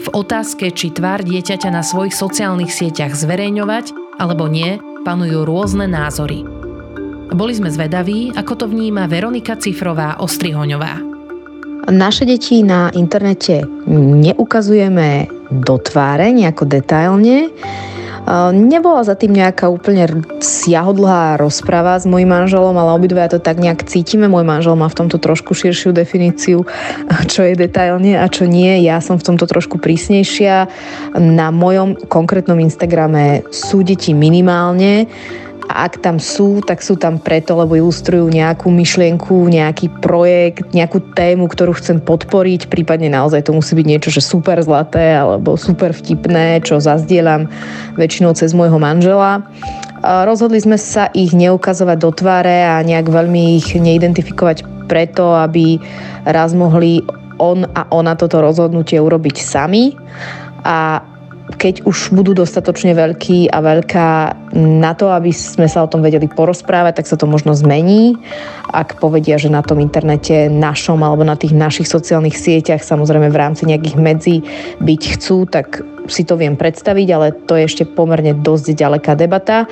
V 0.00 0.08
otázke, 0.16 0.72
či 0.72 0.88
tvár 0.88 1.20
dieťaťa 1.20 1.68
na 1.68 1.84
svojich 1.84 2.16
sociálnych 2.16 2.72
sieťach 2.72 3.12
zverejňovať 3.12 3.92
alebo 4.16 4.48
nie, 4.48 4.80
panujú 5.04 5.44
rôzne 5.44 5.84
názory. 5.84 6.48
Boli 7.28 7.52
sme 7.52 7.68
zvedaví, 7.68 8.32
ako 8.32 8.64
to 8.64 8.66
vníma 8.72 9.04
Veronika 9.04 9.52
Cifrová 9.60 10.16
Ostrihoňová. 10.16 11.04
Naše 11.84 12.24
deti 12.24 12.64
na 12.64 12.88
internete 12.96 13.68
neukazujeme 13.92 15.28
do 15.52 15.76
tváre 15.76 16.32
nejako 16.32 16.64
detailne, 16.64 17.52
Nebola 18.54 19.04
za 19.04 19.12
tým 19.12 19.36
nejaká 19.36 19.68
úplne 19.68 20.24
siahodlhá 20.40 21.36
rozpráva 21.36 22.00
s 22.00 22.08
mojim 22.08 22.32
manželom, 22.32 22.72
ale 22.72 22.96
obidva 22.96 23.28
to 23.28 23.36
tak 23.36 23.60
nejak 23.60 23.84
cítime. 23.84 24.32
Môj 24.32 24.48
manžel 24.48 24.72
má 24.80 24.88
v 24.88 24.96
tomto 25.04 25.20
trošku 25.20 25.52
širšiu 25.52 25.92
definíciu, 25.92 26.64
čo 27.32 27.40
je 27.44 27.52
detailne 27.52 28.16
a 28.16 28.24
čo 28.32 28.48
nie. 28.48 28.80
Ja 28.80 29.04
som 29.04 29.20
v 29.20 29.26
tomto 29.28 29.44
trošku 29.44 29.76
prísnejšia. 29.76 30.68
Na 31.20 31.52
mojom 31.52 32.08
konkrétnom 32.08 32.56
Instagrame 32.56 33.44
sú 33.52 33.84
deti 33.84 34.16
minimálne 34.16 35.04
a 35.68 35.88
ak 35.88 36.04
tam 36.04 36.20
sú, 36.20 36.60
tak 36.60 36.84
sú 36.84 36.94
tam 37.00 37.16
preto, 37.16 37.56
lebo 37.56 37.76
ilustrujú 37.78 38.28
nejakú 38.28 38.68
myšlienku, 38.68 39.48
nejaký 39.48 39.88
projekt, 40.04 40.70
nejakú 40.76 41.00
tému, 41.16 41.48
ktorú 41.48 41.74
chcem 41.76 41.98
podporiť, 42.02 42.68
prípadne 42.68 43.08
naozaj 43.08 43.48
to 43.48 43.56
musí 43.56 43.72
byť 43.72 43.86
niečo, 43.88 44.10
že 44.12 44.20
super 44.20 44.60
zlaté 44.60 45.16
alebo 45.16 45.56
super 45.56 45.96
vtipné, 45.96 46.60
čo 46.60 46.82
zazdielam 46.82 47.48
väčšinou 47.96 48.36
cez 48.36 48.52
môjho 48.52 48.76
manžela. 48.76 49.40
Rozhodli 50.04 50.60
sme 50.60 50.76
sa 50.76 51.08
ich 51.16 51.32
neukazovať 51.32 51.96
do 51.96 52.10
tváre 52.12 52.68
a 52.68 52.84
nejak 52.84 53.08
veľmi 53.08 53.56
ich 53.56 53.72
neidentifikovať 53.72 54.84
preto, 54.84 55.32
aby 55.32 55.80
raz 56.28 56.52
mohli 56.52 57.00
on 57.40 57.64
a 57.72 57.88
ona 57.88 58.12
toto 58.12 58.44
rozhodnutie 58.44 59.00
urobiť 59.00 59.40
sami. 59.40 59.96
A 60.64 61.00
keď 61.44 61.84
už 61.84 62.16
budú 62.16 62.32
dostatočne 62.32 62.96
veľkí 62.96 63.52
a 63.52 63.60
veľká 63.60 64.08
na 64.56 64.96
to, 64.96 65.12
aby 65.12 65.28
sme 65.28 65.68
sa 65.68 65.84
o 65.84 65.90
tom 65.90 66.00
vedeli 66.00 66.24
porozprávať, 66.24 67.04
tak 67.04 67.06
sa 67.10 67.20
to 67.20 67.28
možno 67.28 67.52
zmení. 67.52 68.16
Ak 68.72 68.96
povedia, 68.96 69.36
že 69.36 69.52
na 69.52 69.60
tom 69.60 69.76
internete 69.76 70.48
našom 70.48 71.04
alebo 71.04 71.20
na 71.20 71.36
tých 71.36 71.52
našich 71.52 71.84
sociálnych 71.84 72.32
sieťach, 72.32 72.80
samozrejme 72.80 73.28
v 73.28 73.40
rámci 73.40 73.68
nejakých 73.68 73.96
medzi 74.00 74.36
byť 74.80 75.02
chcú, 75.20 75.44
tak 75.44 75.84
si 76.08 76.24
to 76.24 76.36
viem 76.36 76.56
predstaviť, 76.56 77.08
ale 77.12 77.32
to 77.32 77.56
je 77.56 77.64
ešte 77.64 77.84
pomerne 77.88 78.36
dosť 78.36 78.76
ďaleká 78.76 79.12
debata. 79.16 79.64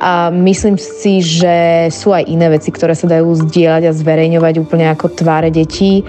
A 0.00 0.28
myslím 0.32 0.76
si, 0.76 1.24
že 1.24 1.88
sú 1.92 2.12
aj 2.12 2.28
iné 2.28 2.52
veci, 2.52 2.72
ktoré 2.72 2.92
sa 2.92 3.08
dajú 3.08 3.32
zdieľať 3.48 3.88
a 3.88 3.96
zverejňovať 3.96 4.54
úplne 4.60 4.92
ako 4.92 5.12
tváre 5.12 5.48
detí 5.52 6.04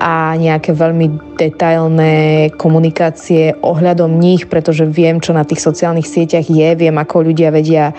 a 0.00 0.32
nejaké 0.40 0.72
veľmi 0.72 1.36
detailné 1.36 2.48
komunikácie 2.56 3.52
ohľadom 3.60 4.16
nich, 4.16 4.48
pretože 4.48 4.88
viem, 4.88 5.20
čo 5.20 5.36
na 5.36 5.44
tých 5.44 5.60
sociálnych 5.60 6.08
sieťach 6.08 6.48
je, 6.48 6.68
viem, 6.72 6.96
ako 6.96 7.28
ľudia 7.28 7.52
vedia 7.52 7.92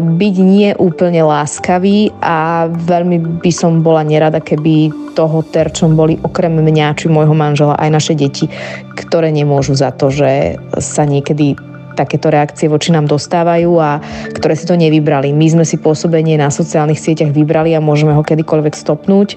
byť 0.00 0.34
nie 0.40 0.72
úplne 0.80 1.20
láskavý 1.28 2.08
a 2.24 2.68
veľmi 2.72 3.44
by 3.44 3.52
som 3.52 3.84
bola 3.84 4.00
nerada, 4.00 4.40
keby 4.40 4.88
toho 5.12 5.44
terčom 5.44 5.92
boli 5.92 6.16
okrem 6.24 6.56
mňa 6.56 6.96
či 6.96 7.12
môjho 7.12 7.36
manžela 7.36 7.76
aj 7.76 7.90
naše 7.92 8.14
deti, 8.16 8.48
ktoré 8.96 9.28
nemôžu 9.28 9.76
za 9.76 9.92
to, 9.92 10.08
že 10.08 10.56
sa 10.80 11.04
niekedy 11.04 11.52
takéto 11.98 12.30
reakcie 12.30 12.70
voči 12.70 12.94
nám 12.94 13.10
dostávajú 13.10 13.74
a 13.82 13.98
ktoré 14.30 14.54
si 14.54 14.70
to 14.70 14.78
nevybrali. 14.78 15.34
My 15.34 15.50
sme 15.50 15.64
si 15.66 15.82
pôsobenie 15.82 16.38
na 16.38 16.54
sociálnych 16.54 17.02
sieťach 17.02 17.34
vybrali 17.34 17.74
a 17.74 17.82
môžeme 17.82 18.14
ho 18.14 18.22
kedykoľvek 18.22 18.74
stopnúť. 18.78 19.34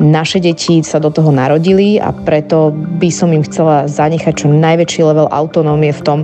Naše 0.00 0.40
deti 0.40 0.80
sa 0.80 0.96
do 0.96 1.12
toho 1.12 1.28
narodili 1.28 2.00
a 2.00 2.16
preto 2.16 2.72
by 2.72 3.12
som 3.12 3.28
im 3.36 3.44
chcela 3.44 3.84
zanechať 3.84 4.32
čo 4.32 4.48
najväčší 4.48 5.04
level 5.04 5.28
autonómie 5.28 5.92
v 5.92 6.04
tom, 6.06 6.20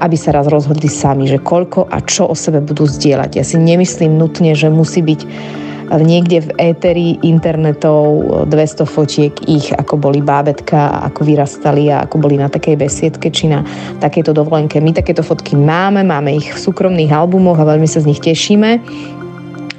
aby 0.00 0.16
sa 0.16 0.32
raz 0.32 0.48
rozhodli 0.48 0.88
sami, 0.88 1.28
že 1.28 1.42
koľko 1.42 1.90
a 1.90 2.00
čo 2.00 2.30
o 2.30 2.34
sebe 2.38 2.64
budú 2.64 2.88
zdieľať. 2.88 3.30
Ja 3.36 3.44
si 3.44 3.58
nemyslím 3.60 4.16
nutne, 4.16 4.54
že 4.54 4.72
musí 4.72 5.04
byť 5.04 5.20
niekde 5.96 6.44
v 6.44 6.50
éteri 6.60 7.08
internetov 7.24 8.44
200 8.48 8.84
fotiek 8.84 9.32
ich, 9.48 9.72
ako 9.72 9.96
boli 9.96 10.20
bábetka, 10.20 11.00
ako 11.08 11.24
vyrastali 11.24 11.88
a 11.88 12.04
ako 12.04 12.20
boli 12.20 12.36
na 12.36 12.52
takej 12.52 12.76
besiedke 12.76 13.32
či 13.32 13.48
na 13.48 13.64
takejto 14.04 14.36
dovolenke. 14.36 14.76
My 14.84 14.92
takéto 14.92 15.24
fotky 15.24 15.56
máme, 15.56 16.04
máme 16.04 16.36
ich 16.36 16.52
v 16.52 16.60
súkromných 16.60 17.08
albumoch 17.08 17.56
a 17.56 17.68
veľmi 17.68 17.88
sa 17.88 18.04
z 18.04 18.08
nich 18.12 18.20
tešíme 18.20 18.84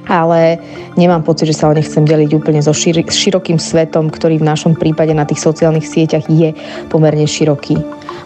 ale 0.10 0.58
nemám 0.98 1.22
pocit, 1.22 1.46
že 1.46 1.56
sa 1.56 1.70
o 1.70 1.74
ne 1.78 1.86
chcem 1.86 2.02
deliť 2.02 2.34
úplne 2.34 2.60
so 2.66 2.74
šir- 2.74 3.06
širokým 3.06 3.62
svetom, 3.62 4.10
ktorý 4.10 4.42
v 4.42 4.50
našom 4.50 4.74
prípade 4.74 5.14
na 5.14 5.24
tých 5.24 5.46
sociálnych 5.46 5.86
sieťach 5.86 6.26
je 6.26 6.52
pomerne 6.90 7.30
široký. 7.30 7.78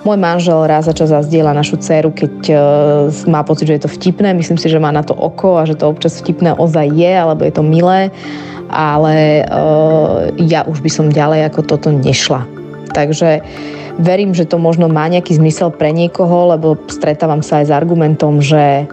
Môj 0.07 0.15
manžel 0.19 0.63
raz 0.63 0.87
za 0.87 0.95
čas 0.95 1.11
zazdiela 1.11 1.51
našu 1.51 1.75
dceru, 1.79 2.15
keď 2.15 2.35
uh, 2.51 2.57
má 3.27 3.43
pocit, 3.43 3.67
že 3.67 3.75
je 3.79 3.83
to 3.83 3.91
vtipné. 3.91 4.31
Myslím 4.31 4.55
si, 4.55 4.71
že 4.71 4.79
má 4.79 4.95
na 4.95 5.03
to 5.03 5.11
oko 5.11 5.59
a 5.59 5.67
že 5.67 5.75
to 5.75 5.91
občas 5.91 6.23
vtipné 6.23 6.55
ozaj 6.55 6.87
je, 6.91 7.11
alebo 7.11 7.43
je 7.43 7.53
to 7.55 7.63
milé. 7.63 8.11
Ale 8.71 9.43
uh, 9.47 10.31
ja 10.39 10.63
už 10.63 10.79
by 10.79 10.89
som 10.91 11.11
ďalej 11.11 11.51
ako 11.51 11.61
toto 11.67 11.91
nešla. 11.91 12.47
Takže 12.95 13.43
verím, 13.99 14.33
že 14.33 14.47
to 14.47 14.59
možno 14.59 14.89
má 14.89 15.07
nejaký 15.07 15.39
zmysel 15.39 15.71
pre 15.71 15.95
niekoho, 15.95 16.51
lebo 16.51 16.75
stretávam 16.89 17.39
sa 17.45 17.61
aj 17.61 17.65
s 17.69 17.75
argumentom, 17.75 18.41
že 18.41 18.87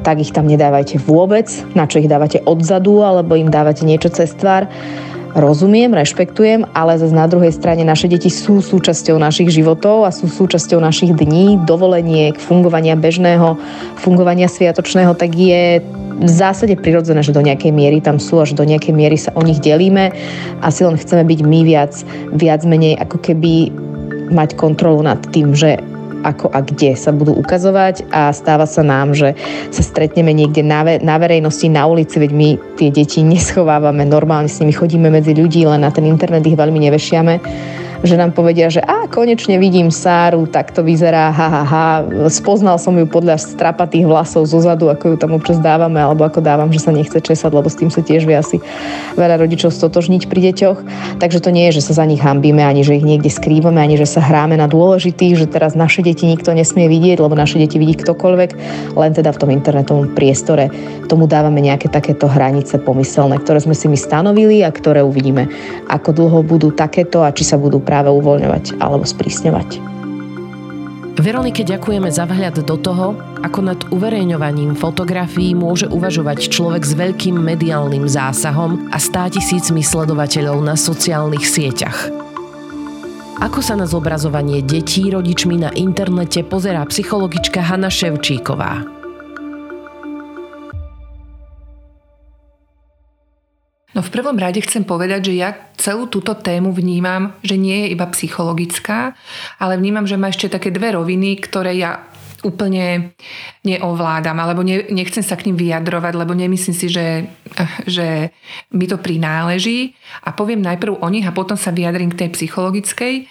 tak 0.00 0.20
ich 0.20 0.32
tam 0.32 0.48
nedávajte 0.48 1.00
vôbec, 1.00 1.46
na 1.76 1.84
čo 1.84 2.00
ich 2.00 2.08
dávate 2.08 2.40
odzadu, 2.44 3.04
alebo 3.04 3.36
im 3.36 3.52
dávate 3.52 3.84
niečo 3.84 4.08
cez 4.08 4.32
tvár 4.36 4.66
rozumiem, 5.34 5.94
rešpektujem, 5.94 6.66
ale 6.74 6.98
zase 6.98 7.14
na 7.14 7.30
druhej 7.30 7.54
strane 7.54 7.86
naše 7.86 8.10
deti 8.10 8.26
sú 8.26 8.58
súčasťou 8.58 9.14
našich 9.18 9.54
životov 9.54 10.02
a 10.06 10.10
sú 10.10 10.26
súčasťou 10.26 10.82
našich 10.82 11.14
dní, 11.14 11.62
dovoleniek, 11.66 12.34
fungovania 12.38 12.98
bežného, 12.98 13.54
fungovania 14.02 14.50
sviatočného, 14.50 15.14
tak 15.14 15.34
je 15.38 15.78
v 16.20 16.28
zásade 16.30 16.76
prirodzené, 16.76 17.24
že 17.24 17.32
do 17.32 17.40
nejakej 17.40 17.72
miery 17.72 18.02
tam 18.02 18.20
sú 18.20 18.42
a 18.42 18.48
že 18.48 18.58
do 18.58 18.66
nejakej 18.66 18.92
miery 18.92 19.16
sa 19.16 19.32
o 19.32 19.40
nich 19.40 19.62
delíme. 19.62 20.12
Asi 20.60 20.84
len 20.84 21.00
chceme 21.00 21.24
byť 21.24 21.40
my 21.46 21.60
viac, 21.64 21.92
viac 22.36 22.60
menej 22.68 23.00
ako 23.00 23.16
keby 23.24 23.72
mať 24.28 24.52
kontrolu 24.60 25.00
nad 25.00 25.18
tým, 25.32 25.56
že 25.56 25.80
ako 26.22 26.52
a 26.52 26.60
kde 26.64 26.96
sa 26.96 27.10
budú 27.10 27.34
ukazovať 27.36 28.08
a 28.12 28.30
stáva 28.30 28.64
sa 28.64 28.80
nám, 28.84 29.12
že 29.16 29.32
sa 29.74 29.82
stretneme 29.82 30.32
niekde 30.32 30.64
na, 30.64 30.84
ve- 30.84 31.00
na 31.00 31.16
verejnosti, 31.16 31.66
na 31.68 31.84
ulici, 31.88 32.20
veď 32.20 32.30
my 32.32 32.48
tie 32.76 32.88
deti 32.92 33.20
neschovávame, 33.24 34.04
normálne 34.06 34.48
s 34.48 34.60
nimi 34.62 34.72
chodíme 34.72 35.08
medzi 35.08 35.32
ľudí, 35.36 35.64
len 35.66 35.82
na 35.82 35.90
ten 35.92 36.04
internet 36.06 36.46
ich 36.46 36.58
veľmi 36.58 36.78
nevešiame 36.90 37.34
že 38.00 38.16
nám 38.16 38.32
povedia, 38.32 38.72
že 38.72 38.80
a 38.80 39.04
konečne 39.04 39.60
vidím 39.60 39.92
Sáru, 39.92 40.48
tak 40.48 40.72
to 40.72 40.80
vyzerá, 40.80 41.28
ha, 41.28 41.48
ha, 41.48 41.62
ha. 41.64 41.86
Spoznal 42.32 42.80
som 42.80 42.96
ju 42.96 43.04
podľa 43.04 43.36
strapatých 43.36 44.08
vlasov 44.08 44.48
zo 44.48 44.60
zadu, 44.64 44.88
ako 44.88 45.14
ju 45.14 45.16
tam 45.20 45.36
občas 45.36 45.60
dávame, 45.60 46.00
alebo 46.00 46.24
ako 46.24 46.40
dávam, 46.40 46.72
že 46.72 46.80
sa 46.80 46.96
nechce 46.96 47.20
česať, 47.20 47.52
lebo 47.52 47.68
s 47.68 47.76
tým 47.76 47.92
sa 47.92 48.00
tiež 48.00 48.24
vie 48.24 48.36
asi 48.36 48.56
veľa 49.20 49.44
rodičov 49.44 49.68
stotožniť 49.74 50.32
pri 50.32 50.40
deťoch. 50.52 50.78
Takže 51.20 51.38
to 51.44 51.52
nie 51.52 51.68
je, 51.68 51.80
že 51.82 51.92
sa 51.92 52.00
za 52.00 52.04
nich 52.08 52.24
hambíme, 52.24 52.64
ani 52.64 52.80
že 52.80 52.96
ich 52.96 53.04
niekde 53.04 53.28
skrývame, 53.28 53.82
ani 53.82 54.00
že 54.00 54.08
sa 54.08 54.24
hráme 54.24 54.56
na 54.56 54.64
dôležitých, 54.64 55.36
že 55.36 55.46
teraz 55.52 55.76
naše 55.76 56.00
deti 56.00 56.24
nikto 56.24 56.56
nesmie 56.56 56.88
vidieť, 56.88 57.20
lebo 57.20 57.36
naše 57.36 57.60
deti 57.60 57.76
vidí 57.76 58.00
ktokoľvek, 58.00 58.50
len 58.96 59.10
teda 59.12 59.28
v 59.36 59.40
tom 59.40 59.50
internetovom 59.52 60.16
priestore 60.16 60.72
tomu 61.10 61.28
dávame 61.28 61.60
nejaké 61.60 61.92
takéto 61.92 62.30
hranice 62.30 62.80
pomyselné, 62.80 63.42
ktoré 63.42 63.60
sme 63.60 63.74
si 63.76 63.90
my 63.90 63.98
stanovili 63.98 64.62
a 64.64 64.70
ktoré 64.70 65.04
uvidíme, 65.04 65.50
ako 65.90 66.14
dlho 66.16 66.40
budú 66.46 66.72
takéto 66.72 67.26
a 67.26 67.34
či 67.34 67.42
sa 67.42 67.58
budú 67.58 67.82
práve 67.90 68.14
uvoľňovať 68.14 68.78
alebo 68.78 69.02
sprísňovať. 69.02 69.82
Veronike 71.18 71.66
ďakujeme 71.66 72.06
za 72.08 72.24
vhľad 72.24 72.62
do 72.62 72.78
toho, 72.78 73.18
ako 73.42 73.60
nad 73.60 73.80
uverejňovaním 73.90 74.78
fotografií 74.78 75.52
môže 75.58 75.90
uvažovať 75.90 76.48
človek 76.48 76.86
s 76.86 76.94
veľkým 76.94 77.34
mediálnym 77.34 78.06
zásahom 78.06 78.88
a 78.94 78.96
stá 79.02 79.26
tisícmi 79.26 79.82
sledovateľov 79.82 80.62
na 80.62 80.78
sociálnych 80.78 81.44
sieťach. 81.44 82.08
Ako 83.42 83.60
sa 83.60 83.74
na 83.76 83.84
zobrazovanie 83.84 84.62
detí 84.64 85.10
rodičmi 85.10 85.60
na 85.60 85.74
internete 85.74 86.40
pozerá 86.46 86.84
psychologička 86.88 87.60
Hanna 87.64 87.88
Ševčíková. 87.88 88.99
No 94.00 94.08
v 94.08 94.16
prvom 94.16 94.40
rade 94.40 94.64
chcem 94.64 94.80
povedať, 94.80 95.28
že 95.28 95.34
ja 95.36 95.52
celú 95.76 96.08
túto 96.08 96.32
tému 96.32 96.72
vnímam, 96.72 97.36
že 97.44 97.60
nie 97.60 97.84
je 97.84 97.92
iba 97.92 98.08
psychologická, 98.08 99.12
ale 99.60 99.76
vnímam, 99.76 100.08
že 100.08 100.16
má 100.16 100.32
ešte 100.32 100.48
také 100.48 100.72
dve 100.72 100.96
roviny, 100.96 101.36
ktoré 101.36 101.76
ja 101.76 102.08
úplne 102.40 103.12
neovládam, 103.64 104.36
alebo 104.40 104.64
ne, 104.64 104.88
nechcem 104.88 105.20
sa 105.20 105.36
k 105.36 105.48
ním 105.48 105.60
vyjadrovať, 105.60 106.12
lebo 106.16 106.32
nemyslím 106.32 106.76
si, 106.76 106.88
že, 106.88 107.28
že 107.84 108.32
mi 108.72 108.88
to 108.88 108.96
prináleží. 108.96 109.92
A 110.24 110.32
poviem 110.32 110.64
najprv 110.64 111.00
o 111.00 111.08
nich 111.12 111.24
a 111.28 111.36
potom 111.36 111.54
sa 111.54 111.70
vyjadrím 111.70 112.12
k 112.12 112.26
tej 112.26 112.30
psychologickej. 112.34 113.14
E, 113.20 113.22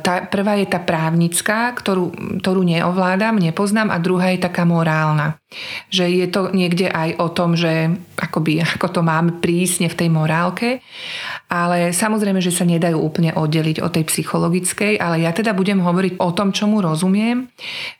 tá, 0.00 0.14
prvá 0.28 0.60
je 0.60 0.68
tá 0.68 0.80
právnická, 0.80 1.72
ktorú, 1.72 2.38
ktorú 2.44 2.62
neovládam, 2.62 3.40
nepoznám 3.40 3.88
a 3.88 4.00
druhá 4.00 4.32
je 4.36 4.44
taká 4.44 4.68
morálna. 4.68 5.40
Že 5.88 6.04
je 6.12 6.26
to 6.28 6.40
niekde 6.52 6.92
aj 6.92 7.16
o 7.16 7.28
tom, 7.32 7.56
že 7.56 7.96
akoby, 8.20 8.60
ako 8.60 8.88
to 8.92 9.00
máme 9.00 9.40
prísne 9.40 9.88
v 9.88 9.98
tej 9.98 10.08
morálke 10.12 10.84
ale 11.46 11.94
samozrejme, 11.94 12.42
že 12.42 12.50
sa 12.50 12.66
nedajú 12.66 12.98
úplne 12.98 13.30
oddeliť 13.30 13.78
od 13.78 13.94
tej 13.94 14.04
psychologickej, 14.10 14.98
ale 14.98 15.22
ja 15.22 15.30
teda 15.30 15.54
budem 15.54 15.78
hovoriť 15.78 16.18
o 16.18 16.30
tom, 16.34 16.50
čomu 16.50 16.82
rozumiem, 16.82 17.46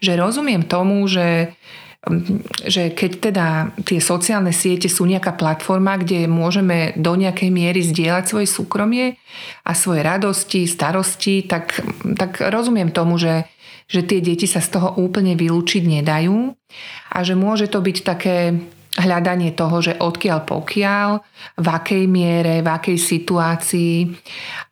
že 0.02 0.18
rozumiem 0.18 0.66
tomu, 0.66 1.06
že 1.06 1.54
že 2.62 2.94
keď 2.94 3.10
teda 3.18 3.46
tie 3.82 3.98
sociálne 3.98 4.54
siete 4.54 4.86
sú 4.86 5.10
nejaká 5.10 5.34
platforma, 5.34 5.98
kde 5.98 6.30
môžeme 6.30 6.94
do 6.94 7.18
nejakej 7.18 7.50
miery 7.50 7.82
zdieľať 7.82 8.24
svoje 8.30 8.46
súkromie 8.46 9.18
a 9.66 9.74
svoje 9.74 10.06
radosti, 10.06 10.70
starosti, 10.70 11.42
tak, 11.50 11.82
tak 12.14 12.38
rozumiem 12.46 12.94
tomu, 12.94 13.18
že, 13.18 13.50
že 13.90 14.06
tie 14.06 14.22
deti 14.22 14.46
sa 14.46 14.62
z 14.62 14.78
toho 14.78 14.94
úplne 15.02 15.34
vylúčiť 15.34 15.82
nedajú 15.82 16.54
a 17.10 17.18
že 17.26 17.34
môže 17.34 17.66
to 17.66 17.82
byť 17.82 17.96
také 18.06 18.54
hľadanie 18.96 19.52
toho, 19.52 19.76
že 19.84 19.92
odkiaľ 20.00 20.48
pokiaľ, 20.48 21.08
v 21.60 21.66
akej 21.68 22.04
miere, 22.08 22.64
v 22.64 22.68
akej 22.68 22.96
situácii. 22.96 24.08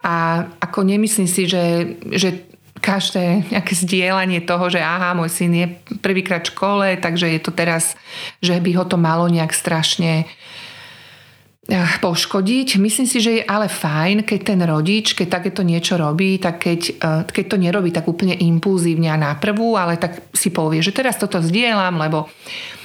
A 0.05 0.45
ako 0.61 0.81
nemyslím 0.85 1.29
si, 1.29 1.45
že, 1.45 1.97
že 2.09 2.55
každé 2.85 3.49
nejaké 3.49 3.73
zdieľanie 3.73 4.45
toho, 4.45 4.69
že 4.69 4.85
aha, 4.85 5.17
môj 5.17 5.33
syn 5.33 5.53
je 5.57 5.67
prvýkrát 6.05 6.45
v 6.45 6.53
škole, 6.53 6.87
takže 7.01 7.33
je 7.33 7.41
to 7.41 7.49
teraz, 7.49 7.97
že 8.45 8.61
by 8.61 8.71
ho 8.77 8.85
to 8.85 9.01
malo 9.01 9.25
nejak 9.33 9.57
strašne 9.57 10.25
eh, 10.25 11.91
poškodiť. 12.05 12.77
Myslím 12.77 13.09
si, 13.09 13.25
že 13.25 13.41
je 13.41 13.43
ale 13.49 13.73
fajn, 13.73 14.29
keď 14.29 14.41
ten 14.45 14.61
rodič, 14.69 15.17
keď 15.17 15.41
takéto 15.41 15.65
niečo 15.65 15.97
robí, 15.97 16.37
tak 16.37 16.61
keď, 16.61 16.81
eh, 16.93 17.21
keď 17.25 17.45
to 17.49 17.57
nerobí 17.57 17.89
tak 17.89 18.05
úplne 18.05 18.37
impulzívne 18.37 19.09
a 19.09 19.17
na 19.17 19.33
prvú, 19.41 19.81
ale 19.81 19.97
tak 19.97 20.21
si 20.37 20.53
povie, 20.53 20.85
že 20.85 20.93
teraz 20.93 21.17
toto 21.17 21.41
zdieľam, 21.41 21.97
lebo 21.97 22.29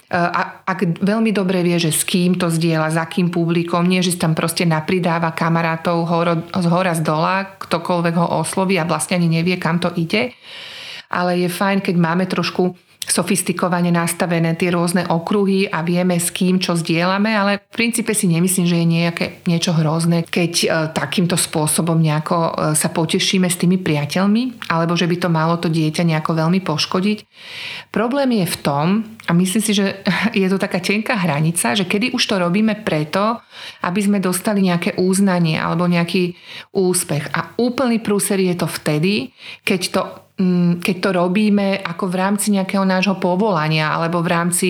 a, 0.09 0.65
ak 0.65 1.05
veľmi 1.05 1.29
dobre 1.29 1.61
vie, 1.61 1.77
že 1.77 1.93
s 1.93 2.01
kým 2.01 2.33
to 2.33 2.49
zdieľa, 2.49 2.97
za 2.97 3.05
kým 3.05 3.29
publikom, 3.29 3.85
nie, 3.85 4.01
že 4.01 4.17
si 4.17 4.19
tam 4.19 4.33
proste 4.33 4.65
napridáva 4.65 5.37
kamarátov 5.37 6.09
horo, 6.09 6.33
z 6.49 6.65
hora 6.65 6.97
z 6.97 7.05
dola, 7.05 7.45
ktokoľvek 7.61 8.15
ho 8.17 8.27
osloví 8.41 8.81
a 8.81 8.89
vlastne 8.89 9.21
ani 9.21 9.29
nevie, 9.29 9.61
kam 9.61 9.77
to 9.77 9.93
ide. 9.93 10.33
Ale 11.13 11.37
je 11.37 11.49
fajn, 11.49 11.85
keď 11.85 11.95
máme 11.97 12.25
trošku 12.25 12.73
sofistikovane 13.09 13.89
nastavené 13.89 14.53
tie 14.53 14.69
rôzne 14.69 15.03
okruhy 15.09 15.65
a 15.65 15.81
vieme 15.81 16.15
s 16.21 16.29
kým 16.29 16.61
čo 16.61 16.77
zdieľame, 16.77 17.33
ale 17.33 17.51
v 17.57 17.73
princípe 17.73 18.13
si 18.13 18.29
nemyslím, 18.29 18.69
že 18.69 18.77
je 18.77 18.85
nejaké, 18.85 19.25
niečo 19.49 19.73
hrozné, 19.73 20.23
keď 20.29 20.53
e, 20.61 20.67
takýmto 20.93 21.33
spôsobom 21.33 21.97
nejako 21.97 22.37
e, 22.37 22.51
sa 22.77 22.93
potešíme 22.93 23.49
s 23.49 23.57
tými 23.57 23.81
priateľmi, 23.81 24.69
alebo 24.69 24.93
že 24.93 25.09
by 25.09 25.15
to 25.17 25.29
malo 25.33 25.57
to 25.57 25.67
dieťa 25.73 26.05
nejako 26.05 26.37
veľmi 26.37 26.61
poškodiť. 26.61 27.25
Problém 27.89 28.45
je 28.45 28.45
v 28.45 28.57
tom, 28.61 28.87
a 29.29 29.31
myslím 29.37 29.61
si, 29.61 29.77
že 29.77 30.01
je 30.41 30.47
to 30.49 30.57
taká 30.57 30.81
tenká 30.81 31.13
hranica, 31.13 31.77
že 31.77 31.85
kedy 31.85 32.17
už 32.17 32.23
to 32.25 32.41
robíme 32.41 32.81
preto, 32.81 33.37
aby 33.85 34.01
sme 34.01 34.17
dostali 34.17 34.65
nejaké 34.65 34.97
uznanie 34.97 35.61
alebo 35.61 35.85
nejaký 35.85 36.33
úspech. 36.73 37.29
A 37.37 37.53
úplný 37.61 38.01
prúser 38.01 38.41
je 38.41 38.57
to 38.57 38.65
vtedy, 38.65 39.29
keď 39.61 39.81
to 39.93 40.01
Mm, 40.39 40.79
keď 40.79 40.95
to 41.03 41.09
robíme 41.19 41.83
ako 41.83 42.07
v 42.07 42.15
rámci 42.15 42.55
nejakého 42.55 42.87
nášho 42.87 43.19
povolania 43.19 43.91
alebo 43.91 44.23
v 44.23 44.31
rámci 44.31 44.69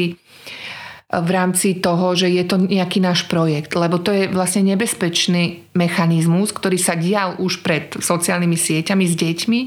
v 1.10 1.30
rámci 1.34 1.82
toho, 1.82 2.14
že 2.14 2.30
je 2.30 2.46
to 2.46 2.62
nejaký 2.70 3.02
náš 3.02 3.26
projekt, 3.26 3.74
lebo 3.74 3.98
to 3.98 4.14
je 4.14 4.30
vlastne 4.30 4.62
nebezpečný 4.62 5.74
mechanizmus, 5.74 6.54
ktorý 6.54 6.78
sa 6.78 6.94
dial 6.94 7.34
už 7.42 7.66
pred 7.66 7.98
sociálnymi 7.98 8.54
sieťami 8.54 9.10
s 9.10 9.18
deťmi 9.18 9.60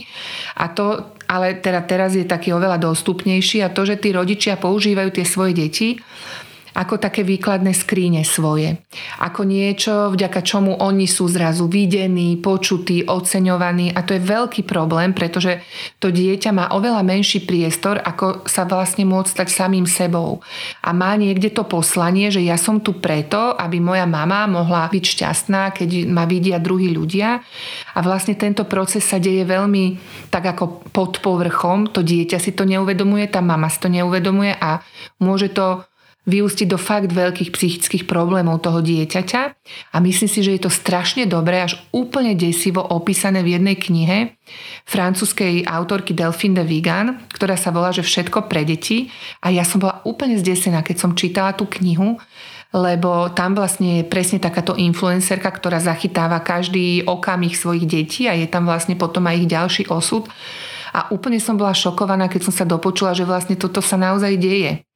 a 0.63 0.71
to, 0.71 1.11
ale 1.33 1.57
teda 1.65 1.81
teraz 1.89 2.13
je 2.13 2.29
taký 2.29 2.53
oveľa 2.53 2.77
dostupnejší 2.77 3.65
a 3.65 3.73
to, 3.73 3.89
že 3.89 3.97
tí 3.97 4.13
rodičia 4.13 4.61
používajú 4.61 5.09
tie 5.17 5.25
svoje 5.25 5.57
deti 5.57 5.97
ako 6.73 6.97
také 6.97 7.21
výkladné 7.23 7.77
skríne 7.77 8.25
svoje. 8.25 8.81
Ako 9.21 9.45
niečo, 9.45 10.13
vďaka 10.13 10.41
čomu 10.41 10.81
oni 10.81 11.05
sú 11.05 11.29
zrazu 11.29 11.69
videní, 11.69 12.41
počutí, 12.41 13.05
oceňovaní 13.05 13.93
a 13.93 14.01
to 14.01 14.17
je 14.17 14.23
veľký 14.25 14.65
problém, 14.65 15.13
pretože 15.13 15.61
to 16.01 16.09
dieťa 16.09 16.51
má 16.53 16.73
oveľa 16.73 17.05
menší 17.05 17.45
priestor, 17.45 18.01
ako 18.01 18.49
sa 18.49 18.65
vlastne 18.65 19.05
môcť 19.05 19.29
stať 19.29 19.49
samým 19.53 19.85
sebou. 19.85 20.41
A 20.81 20.97
má 20.97 21.13
niekde 21.21 21.53
to 21.53 21.69
poslanie, 21.69 22.33
že 22.33 22.41
ja 22.41 22.57
som 22.57 22.81
tu 22.81 22.97
preto, 22.97 23.53
aby 23.53 23.79
moja 23.79 24.09
mama 24.09 24.49
mohla 24.49 24.89
byť 24.89 25.05
šťastná, 25.05 25.77
keď 25.77 26.09
ma 26.09 26.25
vidia 26.25 26.57
druhí 26.57 26.89
ľudia. 26.89 27.45
A 27.93 27.99
vlastne 28.01 28.33
tento 28.33 28.65
proces 28.65 29.05
sa 29.05 29.21
deje 29.21 29.45
veľmi 29.45 30.01
tak 30.33 30.57
ako 30.57 30.89
pod 30.91 31.21
povrchom. 31.21 31.93
To 31.93 32.01
dieťa 32.01 32.41
si 32.41 32.57
to 32.57 32.65
neuvedomuje, 32.65 33.29
tá 33.29 33.45
mama 33.45 33.69
si 33.69 33.79
to 33.79 33.93
neuvedomuje 33.93 34.57
a 34.57 34.81
môže 35.21 35.53
to 35.53 35.85
vyústiť 36.23 36.71
do 36.71 36.79
fakt 36.79 37.11
veľkých 37.11 37.51
psychických 37.51 38.05
problémov 38.07 38.63
toho 38.63 38.79
dieťaťa. 38.79 39.43
A 39.91 39.97
myslím 39.99 40.31
si, 40.31 40.41
že 40.47 40.55
je 40.55 40.63
to 40.63 40.71
strašne 40.71 41.27
dobré, 41.27 41.67
až 41.67 41.83
úplne 41.91 42.39
desivo 42.39 42.79
opísané 42.79 43.43
v 43.43 43.59
jednej 43.59 43.75
knihe 43.75 44.39
francúzskej 44.87 45.67
autorky 45.67 46.15
Delphine 46.15 46.63
de 46.63 46.65
Vigan, 46.67 47.27
ktorá 47.35 47.59
sa 47.59 47.75
volá, 47.75 47.91
že 47.91 48.07
všetko 48.07 48.47
pre 48.47 48.63
deti. 48.63 49.11
A 49.43 49.51
ja 49.51 49.67
som 49.67 49.83
bola 49.83 49.99
úplne 50.07 50.39
zdesená, 50.39 50.87
keď 50.87 50.97
som 51.03 51.19
čítala 51.19 51.59
tú 51.59 51.67
knihu, 51.67 52.23
lebo 52.73 53.29
tam 53.35 53.59
vlastne 53.59 54.01
je 54.01 54.09
presne 54.09 54.39
takáto 54.39 54.79
influencerka, 54.79 55.51
ktorá 55.51 55.83
zachytáva 55.83 56.39
každý 56.41 57.03
okamih 57.05 57.53
svojich 57.53 57.85
detí 57.85 58.31
a 58.31 58.39
je 58.39 58.47
tam 58.47 58.65
vlastne 58.65 58.95
potom 58.95 59.27
aj 59.27 59.43
ich 59.43 59.49
ďalší 59.51 59.83
osud. 59.91 60.31
A 60.93 61.09
úplne 61.11 61.41
som 61.43 61.59
bola 61.59 61.75
šokovaná, 61.75 62.31
keď 62.31 62.49
som 62.49 62.55
sa 62.55 62.65
dopočula, 62.69 63.17
že 63.17 63.27
vlastne 63.27 63.57
toto 63.57 63.81
sa 63.81 63.97
naozaj 63.99 64.39
deje 64.39 64.87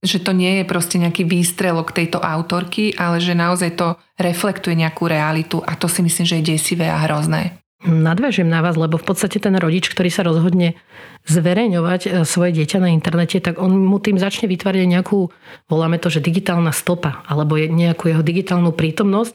že 0.00 0.18
to 0.20 0.32
nie 0.32 0.60
je 0.60 0.64
proste 0.64 0.96
nejaký 0.96 1.28
výstrelok 1.28 1.92
tejto 1.92 2.20
autorky, 2.20 2.96
ale 2.96 3.20
že 3.20 3.36
naozaj 3.36 3.76
to 3.76 4.00
reflektuje 4.16 4.76
nejakú 4.76 5.04
realitu 5.06 5.60
a 5.60 5.76
to 5.76 5.88
si 5.88 6.00
myslím, 6.00 6.26
že 6.26 6.38
je 6.40 6.48
desivé 6.56 6.88
a 6.88 7.04
hrozné. 7.04 7.60
Nadviažem 7.80 8.44
na 8.44 8.60
vás, 8.60 8.76
lebo 8.76 9.00
v 9.00 9.08
podstate 9.08 9.40
ten 9.40 9.56
rodič, 9.56 9.88
ktorý 9.88 10.12
sa 10.12 10.20
rozhodne 10.20 10.76
zverejňovať 11.24 12.00
e, 12.04 12.08
svoje 12.28 12.52
dieťa 12.60 12.76
na 12.76 12.92
internete, 12.92 13.40
tak 13.40 13.56
on 13.56 13.72
mu 13.72 13.96
tým 13.96 14.20
začne 14.20 14.52
vytvárať 14.52 14.84
nejakú, 14.84 15.32
voláme 15.64 15.96
to, 15.96 16.12
že 16.12 16.20
digitálna 16.20 16.76
stopa, 16.76 17.24
alebo 17.24 17.56
nejakú 17.56 18.12
jeho 18.12 18.20
digitálnu 18.20 18.76
prítomnosť, 18.76 19.32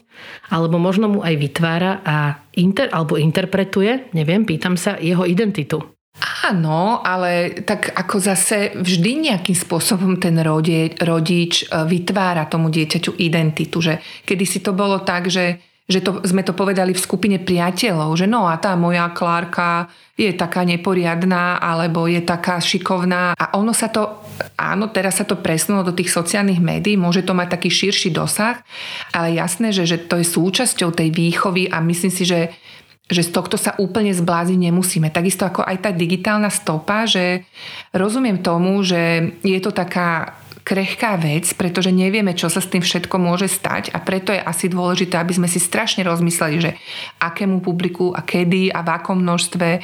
alebo 0.54 0.78
možno 0.78 1.10
mu 1.10 1.20
aj 1.26 1.34
vytvára 1.42 2.06
a 2.06 2.38
inter, 2.54 2.86
alebo 2.94 3.18
interpretuje, 3.18 4.14
neviem, 4.14 4.46
pýtam 4.46 4.78
sa, 4.78 4.94
jeho 4.94 5.26
identitu. 5.26 5.95
Áno, 6.16 7.04
ale 7.04 7.60
tak 7.68 7.92
ako 7.92 8.16
zase 8.16 8.72
vždy 8.72 9.28
nejakým 9.28 9.52
spôsobom 9.52 10.16
ten 10.16 10.40
rodič, 10.40 10.96
rodič 11.04 11.68
e, 11.68 11.84
vytvára 11.84 12.48
tomu 12.48 12.72
dieťaťu 12.72 13.20
identitu, 13.20 13.84
že 13.84 14.00
kedy 14.24 14.44
si 14.48 14.64
to 14.64 14.72
bolo 14.72 15.04
tak, 15.04 15.28
že, 15.28 15.60
že 15.84 16.00
to, 16.00 16.24
sme 16.24 16.40
to 16.40 16.56
povedali 16.56 16.96
v 16.96 17.04
skupine 17.04 17.36
priateľov, 17.36 18.16
že 18.16 18.24
no 18.24 18.48
a 18.48 18.56
tá 18.56 18.72
moja 18.80 19.12
Klárka 19.12 19.92
je 20.16 20.32
taká 20.32 20.64
neporiadná 20.64 21.60
alebo 21.60 22.08
je 22.08 22.24
taká 22.24 22.64
šikovná. 22.64 23.36
A 23.36 23.52
ono 23.60 23.76
sa 23.76 23.92
to, 23.92 24.24
áno, 24.56 24.88
teraz 24.88 25.20
sa 25.20 25.28
to 25.28 25.36
presnulo 25.36 25.84
do 25.84 25.92
tých 25.92 26.08
sociálnych 26.08 26.64
médií, 26.64 26.96
môže 26.96 27.28
to 27.28 27.36
mať 27.36 27.60
taký 27.60 27.68
širší 27.68 28.08
dosah, 28.16 28.64
ale 29.12 29.36
jasné, 29.36 29.68
že, 29.76 29.84
že 29.84 30.00
to 30.00 30.16
je 30.16 30.24
súčasťou 30.24 30.96
tej 30.96 31.12
výchovy 31.12 31.68
a 31.68 31.84
myslím 31.84 32.08
si, 32.08 32.24
že 32.24 32.56
že 33.06 33.22
z 33.22 33.30
tohto 33.30 33.54
sa 33.54 33.78
úplne 33.78 34.10
zbláziť 34.10 34.58
nemusíme. 34.58 35.14
Takisto 35.14 35.46
ako 35.46 35.62
aj 35.62 35.76
tá 35.78 35.90
digitálna 35.94 36.50
stopa, 36.50 37.06
že 37.06 37.46
rozumiem 37.94 38.42
tomu, 38.42 38.82
že 38.82 39.32
je 39.46 39.58
to 39.62 39.70
taká 39.70 40.34
krehká 40.66 41.14
vec, 41.14 41.46
pretože 41.54 41.94
nevieme, 41.94 42.34
čo 42.34 42.50
sa 42.50 42.58
s 42.58 42.66
tým 42.66 42.82
všetko 42.82 43.22
môže 43.22 43.46
stať 43.46 43.94
a 43.94 44.02
preto 44.02 44.34
je 44.34 44.42
asi 44.42 44.66
dôležité, 44.66 45.14
aby 45.14 45.30
sme 45.38 45.46
si 45.46 45.62
strašne 45.62 46.02
rozmysleli, 46.02 46.58
že 46.58 46.74
akému 47.22 47.62
publiku 47.62 48.10
a 48.10 48.26
kedy 48.26 48.74
a 48.74 48.82
v 48.82 48.88
akom 48.90 49.22
množstve 49.22 49.78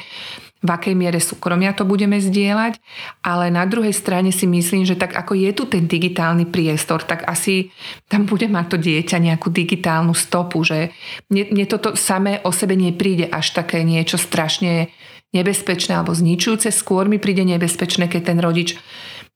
v 0.63 0.69
akej 0.71 0.95
miere 0.95 1.19
súkromia 1.19 1.75
to 1.75 1.83
budeme 1.83 2.23
zdieľať, 2.23 2.79
ale 3.19 3.51
na 3.51 3.67
druhej 3.67 3.91
strane 3.91 4.31
si 4.31 4.47
myslím, 4.47 4.87
že 4.87 4.95
tak 4.95 5.11
ako 5.11 5.35
je 5.35 5.51
tu 5.51 5.67
ten 5.67 5.83
digitálny 5.85 6.47
priestor, 6.47 7.03
tak 7.03 7.27
asi 7.27 7.75
tam 8.07 8.23
bude 8.23 8.47
mať 8.47 8.65
to 8.71 8.77
dieťa 8.79 9.19
nejakú 9.19 9.51
digitálnu 9.51 10.15
stopu, 10.15 10.63
že 10.63 10.95
mne, 11.27 11.51
mne 11.51 11.65
toto 11.67 11.99
samé 11.99 12.39
o 12.47 12.55
sebe 12.55 12.79
nepríde 12.79 13.27
až 13.27 13.51
také 13.51 13.83
niečo 13.83 14.15
strašne 14.15 14.87
nebezpečné 15.35 15.99
alebo 15.99 16.15
zničujúce, 16.15 16.71
skôr 16.71 17.11
mi 17.11 17.19
príde 17.19 17.43
nebezpečné, 17.43 18.07
keď 18.07 18.21
ten 18.31 18.39
rodič 18.39 18.79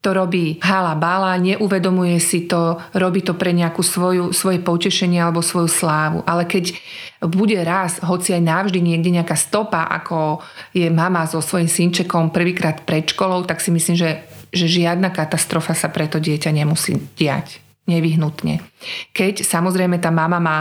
to 0.02 0.14
robí 0.14 0.62
hala 0.62 0.94
bala, 0.94 1.34
neuvedomuje 1.42 2.22
si 2.22 2.46
to, 2.46 2.78
robí 2.94 3.26
to 3.26 3.34
pre 3.34 3.50
nejakú 3.50 3.82
svoju, 3.82 4.30
svoje 4.30 4.62
potešenie 4.62 5.18
alebo 5.18 5.42
svoju 5.42 5.68
slávu. 5.68 6.22
Ale 6.24 6.46
keď 6.46 6.78
bude 7.26 7.58
raz, 7.66 7.98
hoci 8.06 8.38
aj 8.38 8.44
navždy 8.46 8.80
niekde 8.80 9.10
nejaká 9.10 9.34
stopa, 9.34 9.90
ako 9.90 10.46
je 10.72 10.88
mama 10.94 11.26
so 11.26 11.42
svojím 11.42 11.68
synčekom 11.68 12.30
prvýkrát 12.30 12.86
pred 12.86 13.10
školou, 13.10 13.42
tak 13.50 13.58
si 13.58 13.74
myslím, 13.74 13.98
že, 13.98 14.22
že 14.54 14.70
žiadna 14.70 15.10
katastrofa 15.10 15.74
sa 15.74 15.90
pre 15.90 16.06
to 16.06 16.22
dieťa 16.22 16.54
nemusí 16.54 17.02
diať 17.18 17.66
nevyhnutne. 17.88 18.62
Keď 19.16 19.48
samozrejme 19.48 19.98
tá 19.98 20.12
mama 20.12 20.38
má 20.38 20.60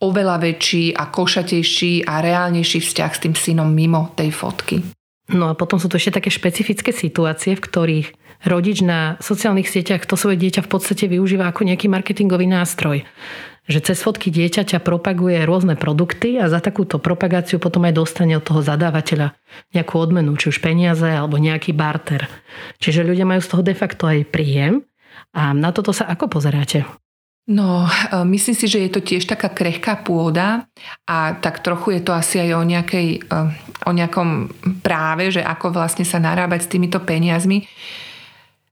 oveľa 0.00 0.40
väčší 0.40 0.96
a 0.96 1.12
košatejší 1.12 2.08
a 2.08 2.24
reálnejší 2.24 2.80
vzťah 2.80 3.12
s 3.12 3.22
tým 3.22 3.34
synom 3.36 3.68
mimo 3.70 4.10
tej 4.16 4.32
fotky. 4.32 4.80
No 5.32 5.48
a 5.48 5.56
potom 5.56 5.80
sú 5.80 5.88
to 5.88 5.96
ešte 5.96 6.20
také 6.20 6.28
špecifické 6.28 6.92
situácie, 6.92 7.56
v 7.56 7.64
ktorých 7.64 8.08
rodič 8.44 8.84
na 8.84 9.16
sociálnych 9.18 9.66
sieťach 9.68 10.04
to 10.04 10.14
svoje 10.14 10.38
dieťa 10.38 10.64
v 10.64 10.70
podstate 10.70 11.08
využíva 11.08 11.48
ako 11.48 11.64
nejaký 11.66 11.88
marketingový 11.88 12.46
nástroj. 12.46 13.02
Že 13.64 13.80
cez 13.80 13.98
fotky 14.04 14.28
dieťaťa 14.28 14.84
propaguje 14.84 15.40
rôzne 15.48 15.72
produkty 15.72 16.36
a 16.36 16.52
za 16.52 16.60
takúto 16.60 17.00
propagáciu 17.00 17.56
potom 17.56 17.88
aj 17.88 17.96
dostane 17.96 18.36
od 18.36 18.44
toho 18.44 18.60
zadávateľa 18.60 19.32
nejakú 19.72 19.96
odmenu, 19.96 20.36
či 20.36 20.52
už 20.52 20.60
peniaze 20.60 21.08
alebo 21.08 21.40
nejaký 21.40 21.72
barter. 21.72 22.28
Čiže 22.76 23.08
ľudia 23.08 23.24
majú 23.24 23.40
z 23.40 23.48
toho 23.48 23.62
de 23.64 23.72
facto 23.72 24.04
aj 24.04 24.28
príjem. 24.28 24.84
A 25.32 25.56
na 25.56 25.72
toto 25.72 25.96
sa 25.96 26.04
ako 26.06 26.28
pozeráte? 26.28 26.84
No, 27.44 27.84
e, 27.84 28.24
myslím 28.24 28.56
si, 28.56 28.66
že 28.68 28.88
je 28.88 28.90
to 28.92 29.04
tiež 29.04 29.28
taká 29.28 29.52
krehká 29.52 30.00
pôda 30.00 30.64
a 31.04 31.36
tak 31.36 31.60
trochu 31.60 32.00
je 32.00 32.00
to 32.00 32.16
asi 32.16 32.40
aj 32.40 32.50
o, 32.56 32.62
nejakej, 32.64 33.08
e, 33.20 33.38
o 33.84 33.90
nejakom 33.92 34.48
práve, 34.80 35.28
že 35.28 35.44
ako 35.44 35.76
vlastne 35.76 36.08
sa 36.08 36.16
narábať 36.16 36.64
s 36.64 36.72
týmito 36.72 37.04
peniazmi. 37.04 37.68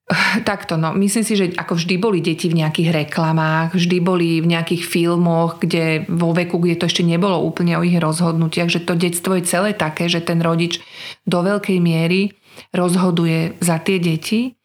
Takto, 0.49 0.77
no, 0.77 0.93
myslím 0.95 1.25
si, 1.25 1.35
že 1.38 1.47
ako 1.55 1.79
vždy 1.79 1.95
boli 1.99 2.19
deti 2.19 2.51
v 2.51 2.59
nejakých 2.59 2.91
reklamách, 3.07 3.75
vždy 3.77 3.97
boli 4.03 4.29
v 4.43 4.51
nejakých 4.51 4.83
filmoch, 4.83 5.62
kde 5.62 6.07
vo 6.11 6.35
veku, 6.35 6.59
kde 6.59 6.79
to 6.79 6.88
ešte 6.91 7.07
nebolo 7.07 7.38
úplne 7.43 7.79
o 7.79 7.87
ich 7.87 7.97
rozhodnutiach, 7.97 8.71
že 8.71 8.83
to 8.83 8.99
detstvo 8.99 9.38
je 9.38 9.47
celé 9.47 9.71
také, 9.75 10.11
že 10.11 10.25
ten 10.25 10.43
rodič 10.43 10.83
do 11.27 11.43
veľkej 11.43 11.79
miery 11.79 12.35
rozhoduje 12.75 13.57
za 13.62 13.81
tie 13.81 13.97
deti. 14.03 14.59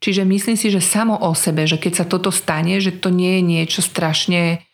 Čiže 0.00 0.24
myslím 0.24 0.56
si, 0.56 0.72
že 0.72 0.80
samo 0.80 1.20
o 1.20 1.36
sebe, 1.36 1.68
že 1.68 1.76
keď 1.76 1.92
sa 1.92 2.04
toto 2.08 2.32
stane, 2.32 2.80
že 2.80 2.96
to 2.96 3.12
nie 3.12 3.38
je 3.38 3.42
niečo 3.44 3.80
strašne 3.84 4.64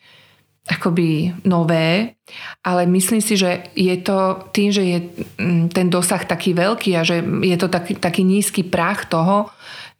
akoby 0.67 1.31
nové, 1.47 2.19
ale 2.59 2.83
myslím 2.91 3.23
si, 3.23 3.39
že 3.39 3.71
je 3.71 3.95
to 4.03 4.51
tým, 4.51 4.69
že 4.71 4.83
je 4.83 4.97
mm, 5.39 5.71
ten 5.71 5.87
dosah 5.87 6.19
taký 6.27 6.51
veľký 6.51 6.91
a 6.99 7.07
že 7.07 7.23
je 7.23 7.55
to 7.55 7.71
taký, 7.71 7.95
taký 7.95 8.27
nízky 8.27 8.67
prach 8.67 9.07
toho, 9.07 9.47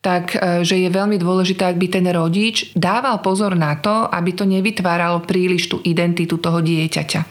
tak 0.08 0.40
e, 0.40 0.64
že 0.64 0.80
je 0.80 0.88
veľmi 0.88 1.20
dôležité, 1.20 1.68
aby 1.68 1.92
ten 1.92 2.08
rodič 2.08 2.72
dával 2.72 3.20
pozor 3.20 3.60
na 3.60 3.76
to, 3.76 4.08
aby 4.08 4.32
to 4.32 4.48
nevytváralo 4.48 5.28
príliš 5.28 5.68
tú 5.68 5.84
identitu 5.84 6.40
toho 6.40 6.64
dieťaťa. 6.64 7.22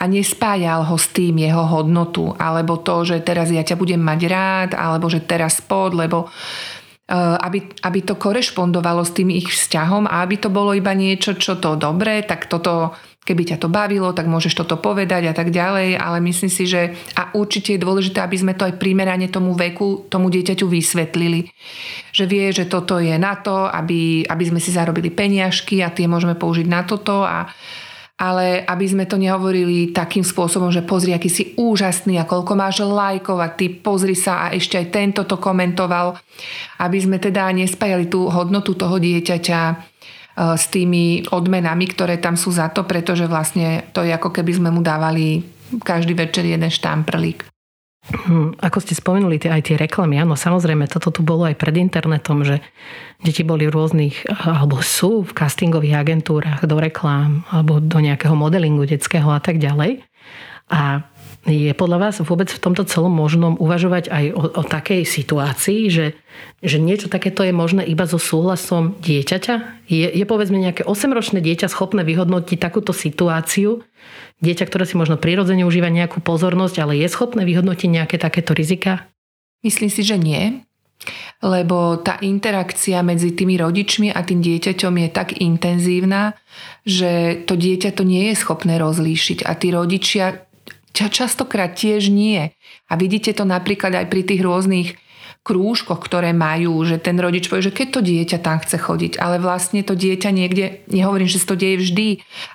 A 0.00 0.08
nespájal 0.10 0.90
ho 0.90 0.96
s 0.98 1.12
tým 1.14 1.38
jeho 1.38 1.62
hodnotu, 1.70 2.34
alebo 2.34 2.82
to, 2.82 3.06
že 3.06 3.22
teraz 3.22 3.54
ja 3.54 3.62
ťa 3.62 3.78
budem 3.78 4.02
mať 4.02 4.20
rád, 4.26 4.70
alebo 4.74 5.06
že 5.06 5.22
teraz 5.22 5.62
spod, 5.62 5.94
lebo 5.94 6.26
Eh, 7.10 7.36
aby, 7.42 7.66
aby 7.82 8.06
to 8.06 8.14
korešpondovalo 8.14 9.02
s 9.02 9.10
tým 9.10 9.34
ich 9.34 9.50
vzťahom 9.50 10.06
a 10.06 10.22
aby 10.22 10.38
to 10.38 10.46
bolo 10.46 10.70
iba 10.70 10.94
niečo, 10.94 11.34
čo 11.34 11.58
to 11.58 11.74
dobré, 11.74 12.22
tak 12.22 12.46
toto 12.46 12.94
keby 13.20 13.52
ťa 13.52 13.60
to 13.60 13.68
bavilo, 13.68 14.16
tak 14.16 14.26
môžeš 14.26 14.56
toto 14.56 14.80
povedať 14.80 15.28
a 15.28 15.34
tak 15.36 15.52
ďalej, 15.52 16.00
ale 16.00 16.18
myslím 16.24 16.48
si, 16.48 16.64
že 16.64 16.96
a 17.14 17.30
určite 17.36 17.76
je 17.76 17.84
dôležité, 17.84 18.24
aby 18.24 18.36
sme 18.40 18.56
to 18.56 18.64
aj 18.64 18.80
primerane 18.80 19.28
tomu 19.28 19.52
veku, 19.52 20.08
tomu 20.08 20.32
dieťaťu 20.32 20.64
vysvetlili. 20.64 21.46
Že 22.16 22.24
vie, 22.26 22.44
že 22.50 22.64
toto 22.64 22.96
je 22.96 23.12
na 23.20 23.36
to, 23.36 23.68
aby, 23.68 24.24
aby 24.24 24.44
sme 24.48 24.58
si 24.58 24.72
zarobili 24.72 25.12
peniažky 25.12 25.84
a 25.84 25.92
tie 25.92 26.08
môžeme 26.08 26.32
použiť 26.32 26.66
na 26.66 26.80
toto 26.82 27.22
a, 27.22 27.44
ale 28.20 28.64
aby 28.64 28.84
sme 28.88 29.04
to 29.04 29.20
nehovorili 29.20 29.92
takým 29.92 30.24
spôsobom, 30.24 30.72
že 30.72 30.84
pozri, 30.84 31.12
aký 31.12 31.28
si 31.28 31.44
úžasný 31.60 32.20
a 32.20 32.28
koľko 32.28 32.52
máš 32.56 32.84
lajkov 32.84 33.36
a 33.40 33.52
ty 33.52 33.68
pozri 33.68 34.16
sa 34.16 34.48
a 34.48 34.52
ešte 34.56 34.80
aj 34.80 34.86
tento 34.92 35.22
to 35.28 35.36
komentoval. 35.36 36.16
Aby 36.80 36.98
sme 37.00 37.16
teda 37.16 37.52
nespájali 37.52 38.08
tú 38.08 38.32
hodnotu 38.32 38.76
toho 38.76 38.96
dieťaťa 38.96 39.60
s 40.36 40.64
tými 40.70 41.26
odmenami, 41.30 41.84
ktoré 41.90 42.16
tam 42.22 42.38
sú 42.38 42.54
za 42.54 42.70
to, 42.70 42.86
pretože 42.86 43.26
vlastne 43.26 43.90
to 43.90 44.06
je 44.06 44.12
ako 44.14 44.30
keby 44.30 44.52
sme 44.56 44.70
mu 44.70 44.80
dávali 44.80 45.42
každý 45.82 46.14
večer 46.18 46.46
jeden 46.46 46.70
štamprlík. 46.70 47.46
Hm, 48.10 48.56
ako 48.58 48.78
ste 48.80 48.96
spomenuli 48.96 49.36
tie, 49.36 49.52
aj 49.52 49.62
tie 49.70 49.76
reklamy, 49.76 50.16
áno, 50.16 50.32
samozrejme, 50.32 50.88
toto 50.88 51.12
tu 51.12 51.20
bolo 51.20 51.44
aj 51.44 51.54
pred 51.60 51.76
internetom, 51.78 52.42
že 52.42 52.64
deti 53.20 53.44
boli 53.44 53.68
v 53.68 53.76
rôznych, 53.76 54.24
alebo 54.40 54.80
sú 54.80 55.22
v 55.22 55.36
castingových 55.36 56.00
agentúrach 56.00 56.64
do 56.64 56.80
reklám, 56.80 57.44
alebo 57.52 57.78
do 57.78 58.00
nejakého 58.00 58.32
modelingu 58.32 58.88
detského 58.88 59.28
a 59.28 59.38
tak 59.38 59.60
ďalej. 59.60 60.00
A 60.72 61.04
je 61.48 61.72
podľa 61.72 61.98
vás 62.08 62.20
vôbec 62.20 62.52
v 62.52 62.60
tomto 62.60 62.84
celom 62.84 63.16
možnom 63.16 63.56
uvažovať 63.56 64.12
aj 64.12 64.24
o, 64.36 64.42
o 64.60 64.62
takej 64.62 65.08
situácii, 65.08 65.88
že, 65.88 66.06
že 66.60 66.76
niečo 66.76 67.08
takéto 67.08 67.40
je 67.40 67.56
možné 67.56 67.80
iba 67.88 68.04
so 68.04 68.20
súhlasom 68.20 69.00
dieťaťa? 69.00 69.88
Je, 69.88 70.04
je 70.04 70.24
povedzme 70.28 70.60
nejaké 70.60 70.84
8-ročné 70.84 71.40
dieťa 71.40 71.72
schopné 71.72 72.04
vyhodnotiť 72.04 72.60
takúto 72.60 72.92
situáciu? 72.92 73.80
Dieťa, 74.44 74.68
ktoré 74.68 74.84
si 74.84 75.00
možno 75.00 75.16
prirodzene 75.16 75.64
užíva 75.64 75.88
nejakú 75.88 76.20
pozornosť, 76.20 76.76
ale 76.84 77.00
je 77.00 77.08
schopné 77.08 77.48
vyhodnotiť 77.48 77.88
nejaké 77.88 78.16
takéto 78.20 78.52
rizika? 78.52 79.08
Myslím 79.64 79.88
si, 79.88 80.04
že 80.04 80.20
nie. 80.20 80.60
Lebo 81.40 81.96
tá 82.04 82.20
interakcia 82.20 83.00
medzi 83.00 83.32
tými 83.32 83.56
rodičmi 83.56 84.12
a 84.12 84.20
tým 84.20 84.44
dieťaťom 84.44 84.92
je 84.92 85.08
tak 85.08 85.40
intenzívna, 85.40 86.36
že 86.84 87.40
to 87.48 87.56
dieťa 87.56 87.96
to 87.96 88.04
nie 88.04 88.28
je 88.32 88.34
schopné 88.36 88.76
rozlíšiť. 88.76 89.48
A 89.48 89.56
tí 89.56 89.72
rodičia 89.72 90.49
častokrát 90.94 91.74
tiež 91.78 92.10
nie. 92.10 92.50
A 92.90 92.92
vidíte 92.98 93.30
to 93.32 93.46
napríklad 93.46 93.94
aj 93.94 94.06
pri 94.10 94.22
tých 94.26 94.42
rôznych 94.42 94.88
krúžkoch, 95.40 96.04
ktoré 96.04 96.36
majú, 96.36 96.84
že 96.84 97.00
ten 97.00 97.16
rodič 97.16 97.48
povie, 97.48 97.72
že 97.72 97.76
keď 97.76 97.88
to 97.96 98.00
dieťa 98.04 98.38
tam 98.44 98.60
chce 98.60 98.76
chodiť, 98.76 99.12
ale 99.16 99.40
vlastne 99.40 99.80
to 99.80 99.96
dieťa 99.96 100.30
niekde, 100.36 100.84
nehovorím, 100.92 101.32
že 101.32 101.40
sa 101.40 101.56
to 101.56 101.60
deje 101.60 101.80
vždy, 101.80 102.08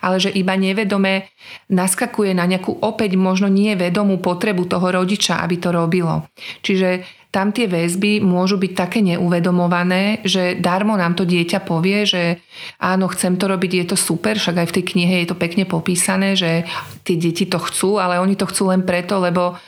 ale 0.05 0.21
že 0.21 0.29
iba 0.29 0.53
nevedome 0.53 1.25
naskakuje 1.73 2.37
na 2.37 2.45
nejakú 2.45 2.77
opäť 2.85 3.17
možno 3.17 3.49
nie 3.49 3.73
vedomú 3.73 4.21
potrebu 4.21 4.69
toho 4.69 4.85
rodiča, 4.93 5.41
aby 5.41 5.57
to 5.57 5.73
robilo. 5.73 6.29
Čiže 6.61 7.01
tam 7.35 7.51
tie 7.51 7.67
väzby 7.67 8.23
môžu 8.23 8.55
byť 8.55 8.71
také 8.71 9.03
neuvedomované, 9.03 10.23
že 10.23 10.55
darmo 10.55 10.95
nám 10.95 11.19
to 11.19 11.27
dieťa 11.27 11.67
povie, 11.67 12.07
že 12.07 12.39
áno, 12.79 13.11
chcem 13.11 13.35
to 13.35 13.51
robiť, 13.51 13.71
je 13.83 13.85
to 13.91 13.97
super, 13.99 14.39
však 14.39 14.63
aj 14.63 14.67
v 14.71 14.75
tej 14.79 14.85
knihe 14.95 15.15
je 15.19 15.27
to 15.27 15.35
pekne 15.35 15.67
popísané, 15.67 16.39
že 16.39 16.63
tie 17.03 17.19
deti 17.19 17.43
to 17.43 17.59
chcú, 17.59 17.99
ale 17.99 18.23
oni 18.23 18.39
to 18.39 18.47
chcú 18.47 18.71
len 18.71 18.87
preto, 18.87 19.19
lebo, 19.19 19.59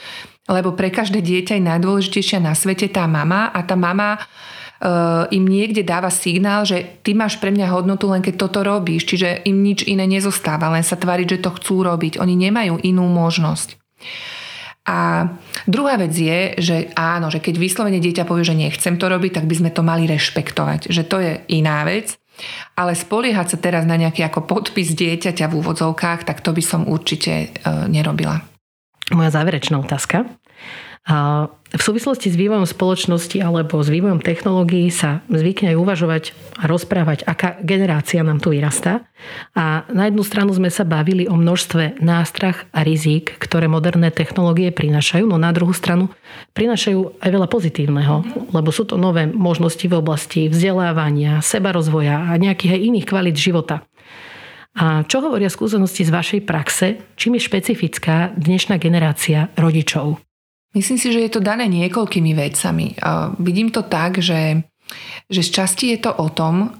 lebo 0.47 0.79
pre 0.79 0.95
každé 0.95 1.19
dieťa 1.19 1.59
je 1.59 1.67
najdôležitejšia 1.67 2.39
na 2.39 2.55
svete 2.55 2.87
tá 2.87 3.03
mama 3.03 3.51
a 3.51 3.59
tá 3.67 3.75
mama 3.75 4.15
uh, 4.15 5.27
im 5.35 5.43
niekde 5.43 5.83
dáva 5.83 6.07
signál, 6.07 6.63
že 6.63 7.03
ty 7.03 7.11
máš 7.11 7.35
pre 7.35 7.51
mňa 7.51 7.67
hodnotu 7.67 8.07
len 8.07 8.23
keď 8.23 8.47
toto 8.47 8.63
robíš, 8.63 9.11
čiže 9.11 9.43
im 9.43 9.59
nič 9.59 9.83
iné 9.83 10.07
nezostáva, 10.07 10.71
len 10.71 10.87
sa 10.87 10.95
tváriť, 10.95 11.35
že 11.35 11.43
to 11.43 11.51
chcú 11.59 11.83
robiť. 11.83 12.23
Oni 12.23 12.39
nemajú 12.39 12.79
inú 12.79 13.11
možnosť. 13.11 13.75
A 14.87 15.27
druhá 15.67 15.99
vec 15.99 16.15
je, 16.15 16.55
že 16.63 16.75
áno, 16.95 17.27
že 17.27 17.43
keď 17.43 17.59
vyslovene 17.59 17.99
dieťa 17.99 18.23
povie, 18.23 18.47
že 18.47 18.55
nechcem 18.55 18.95
to 18.95 19.11
robiť, 19.11 19.43
tak 19.43 19.45
by 19.45 19.55
sme 19.59 19.69
to 19.75 19.83
mali 19.83 20.07
rešpektovať. 20.07 20.87
Že 20.87 21.03
to 21.11 21.17
je 21.19 21.33
iná 21.59 21.83
vec. 21.83 22.15
Ale 22.77 22.93
spoliehať 22.93 23.47
sa 23.51 23.57
teraz 23.57 23.83
na 23.83 23.97
nejaký 23.97 24.23
ako 24.23 24.45
podpis 24.45 24.93
dieťaťa 24.93 25.49
v 25.49 25.57
úvodzovkách, 25.57 26.23
tak 26.23 26.39
to 26.45 26.53
by 26.53 26.61
som 26.61 26.85
určite 26.85 27.33
e, 27.33 27.47
nerobila. 27.89 28.45
Moja 29.09 29.33
záverečná 29.33 29.81
otázka. 29.81 30.29
V 31.67 31.81
súvislosti 31.83 32.31
s 32.31 32.39
vývojom 32.39 32.63
spoločnosti 32.63 33.43
alebo 33.43 33.83
s 33.83 33.91
vývojom 33.91 34.23
technológií 34.23 34.87
sa 34.87 35.19
zvykne 35.27 35.75
aj 35.75 35.77
uvažovať 35.77 36.23
a 36.55 36.63
rozprávať, 36.63 37.27
aká 37.27 37.59
generácia 37.59 38.23
nám 38.23 38.39
tu 38.39 38.55
vyrastá. 38.55 39.03
A 39.51 39.83
na 39.91 40.07
jednu 40.07 40.23
stranu 40.23 40.55
sme 40.55 40.71
sa 40.71 40.87
bavili 40.87 41.27
o 41.27 41.35
množstve 41.35 41.99
nástrach 41.99 42.63
a 42.71 42.87
rizík, 42.87 43.35
ktoré 43.35 43.67
moderné 43.67 44.15
technológie 44.15 44.71
prinášajú, 44.71 45.27
no 45.27 45.35
na 45.35 45.51
druhú 45.51 45.75
stranu 45.75 46.07
prinášajú 46.55 47.19
aj 47.19 47.29
veľa 47.35 47.47
pozitívneho, 47.51 48.23
lebo 48.55 48.71
sú 48.71 48.87
to 48.87 48.95
nové 48.95 49.27
možnosti 49.27 49.83
v 49.83 49.97
oblasti 49.99 50.47
vzdelávania, 50.47 51.43
sebarozvoja 51.43 52.31
a 52.31 52.39
nejakých 52.39 52.79
aj 52.79 52.81
iných 52.95 53.07
kvalít 53.11 53.35
života. 53.35 53.83
A 54.77 55.03
čo 55.03 55.19
hovoria 55.19 55.49
skúsenosti 55.49 56.05
z 56.05 56.13
vašej 56.13 56.41
praxe, 56.45 57.01
čím 57.17 57.35
je 57.35 57.49
špecifická 57.49 58.31
dnešná 58.37 58.77
generácia 58.77 59.49
rodičov? 59.57 60.26
Myslím 60.75 60.99
si, 60.99 61.13
že 61.13 61.23
je 61.23 61.31
to 61.31 61.41
dané 61.43 61.65
niekoľkými 61.71 62.35
vecami. 62.35 62.99
Vidím 63.39 63.71
to 63.71 63.87
tak, 63.87 64.19
že, 64.19 64.67
že 65.31 65.41
z 65.41 65.49
časti 65.49 65.85
je 65.95 65.99
to 66.07 66.11
o 66.11 66.27
tom, 66.31 66.75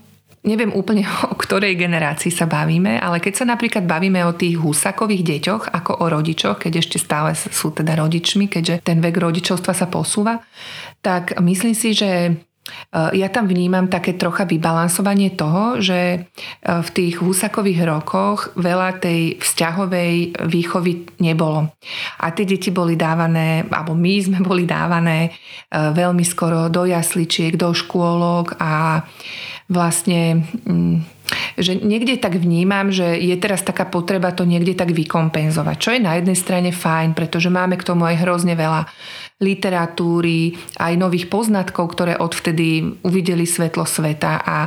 neviem 0.48 0.72
úplne 0.72 1.04
o 1.34 1.36
ktorej 1.36 1.76
generácii 1.76 2.32
sa 2.32 2.48
bavíme, 2.48 2.98
ale 2.98 3.20
keď 3.20 3.44
sa 3.44 3.46
napríklad 3.46 3.84
bavíme 3.84 4.24
o 4.24 4.34
tých 4.34 4.56
husakových 4.56 5.24
deťoch 5.28 5.64
ako 5.76 5.92
o 6.00 6.06
rodičoch, 6.08 6.64
keď 6.64 6.80
ešte 6.80 6.98
stále 7.04 7.36
sú 7.36 7.76
teda 7.76 8.00
rodičmi, 8.00 8.48
keďže 8.48 8.88
ten 8.88 9.04
vek 9.04 9.20
rodičovstva 9.20 9.76
sa 9.76 9.92
posúva, 9.92 10.40
tak 11.04 11.36
myslím 11.44 11.76
si, 11.76 11.92
že 11.92 12.40
ja 12.94 13.28
tam 13.28 13.48
vnímam 13.48 13.88
také 13.92 14.16
trocha 14.16 14.48
vybalansovanie 14.48 15.36
toho, 15.36 15.80
že 15.80 16.00
eh, 16.00 16.24
v 16.64 16.90
tých 16.92 17.20
husakových 17.20 17.84
rokoch 17.84 18.56
veľa 18.56 19.00
tej 19.04 19.38
vzťahovej 19.40 20.44
výchovy 20.48 21.20
nebolo. 21.20 21.72
A 22.24 22.32
tie 22.32 22.48
deti 22.48 22.72
boli 22.72 22.96
dávané, 22.96 23.68
alebo 23.68 23.94
my 23.94 24.14
sme 24.24 24.40
boli 24.40 24.64
dávané 24.64 25.30
eh, 25.30 25.92
veľmi 25.92 26.24
skoro 26.24 26.72
do 26.72 26.88
jasličiek, 26.88 27.60
do 27.60 27.76
škôlok 27.76 28.56
a 28.60 29.04
vlastne 29.68 30.48
mm, 30.64 31.18
že 31.60 31.76
niekde 31.76 32.16
tak 32.16 32.40
vnímam, 32.40 32.88
že 32.88 33.20
je 33.20 33.36
teraz 33.36 33.60
taká 33.60 33.84
potreba 33.84 34.32
to 34.32 34.48
niekde 34.48 34.80
tak 34.80 34.96
vykompenzovať. 34.96 35.76
Čo 35.76 35.90
je 35.98 36.00
na 36.00 36.16
jednej 36.16 36.38
strane 36.40 36.72
fajn, 36.72 37.12
pretože 37.18 37.52
máme 37.52 37.76
k 37.76 37.84
tomu 37.84 38.08
aj 38.08 38.24
hrozne 38.24 38.56
veľa 38.56 38.88
literatúry, 39.38 40.58
aj 40.82 40.94
nových 40.98 41.30
poznatkov, 41.30 41.94
ktoré 41.94 42.18
odvtedy 42.18 43.02
uvideli 43.06 43.46
svetlo 43.46 43.86
sveta 43.86 44.42
a 44.42 44.58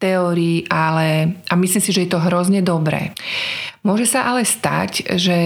teórií, 0.00 0.64
ale 0.72 1.40
a 1.44 1.54
myslím 1.60 1.82
si, 1.84 1.92
že 1.92 2.08
je 2.08 2.10
to 2.16 2.24
hrozne 2.24 2.64
dobré. 2.64 3.12
Môže 3.84 4.08
sa 4.08 4.24
ale 4.32 4.48
stať, 4.48 5.16
že 5.20 5.40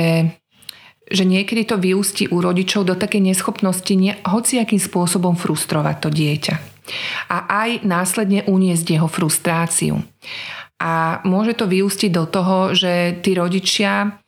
že 1.09 1.25
niekedy 1.25 1.64
to 1.64 1.81
vyústi 1.81 2.29
u 2.29 2.37
rodičov 2.45 2.85
do 2.85 2.93
takej 2.93 3.33
neschopnosti 3.33 3.95
ne, 3.97 4.21
hociakým 4.29 4.77
spôsobom 4.77 5.41
frustrovať 5.41 5.97
to 6.05 6.09
dieťa. 6.12 6.55
A 7.33 7.37
aj 7.64 7.71
následne 7.85 8.45
uniesť 8.45 8.97
jeho 8.97 9.09
frustráciu. 9.09 10.05
A 10.79 11.25
môže 11.25 11.57
to 11.57 11.64
vyústiť 11.64 12.11
do 12.12 12.29
toho, 12.29 12.77
že 12.77 13.19
tí 13.25 13.33
rodičia 13.35 14.21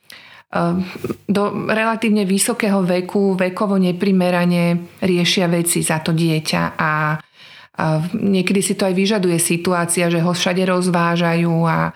do 1.30 1.42
relatívne 1.70 2.26
vysokého 2.26 2.82
veku 2.82 3.38
vekovo 3.38 3.78
neprimerane 3.78 4.90
riešia 4.98 5.46
veci 5.46 5.78
za 5.86 6.02
to 6.02 6.10
dieťa 6.10 6.62
a 6.74 7.14
niekedy 8.18 8.60
si 8.60 8.74
to 8.74 8.82
aj 8.84 8.94
vyžaduje 8.98 9.38
situácia, 9.38 10.10
že 10.10 10.18
ho 10.18 10.34
všade 10.34 10.66
rozvážajú 10.66 11.54
a 11.64 11.94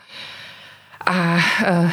a 1.05 1.37
e, 1.37 1.43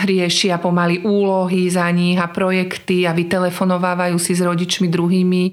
riešia 0.07 0.55
pomaly 0.55 1.03
úlohy 1.03 1.67
za 1.67 1.83
nich 1.91 2.15
a 2.15 2.31
projekty 2.31 3.03
a 3.03 3.11
vytelefonovávajú 3.11 4.15
si 4.15 4.31
s 4.31 4.41
rodičmi 4.41 4.87
druhými 4.87 5.43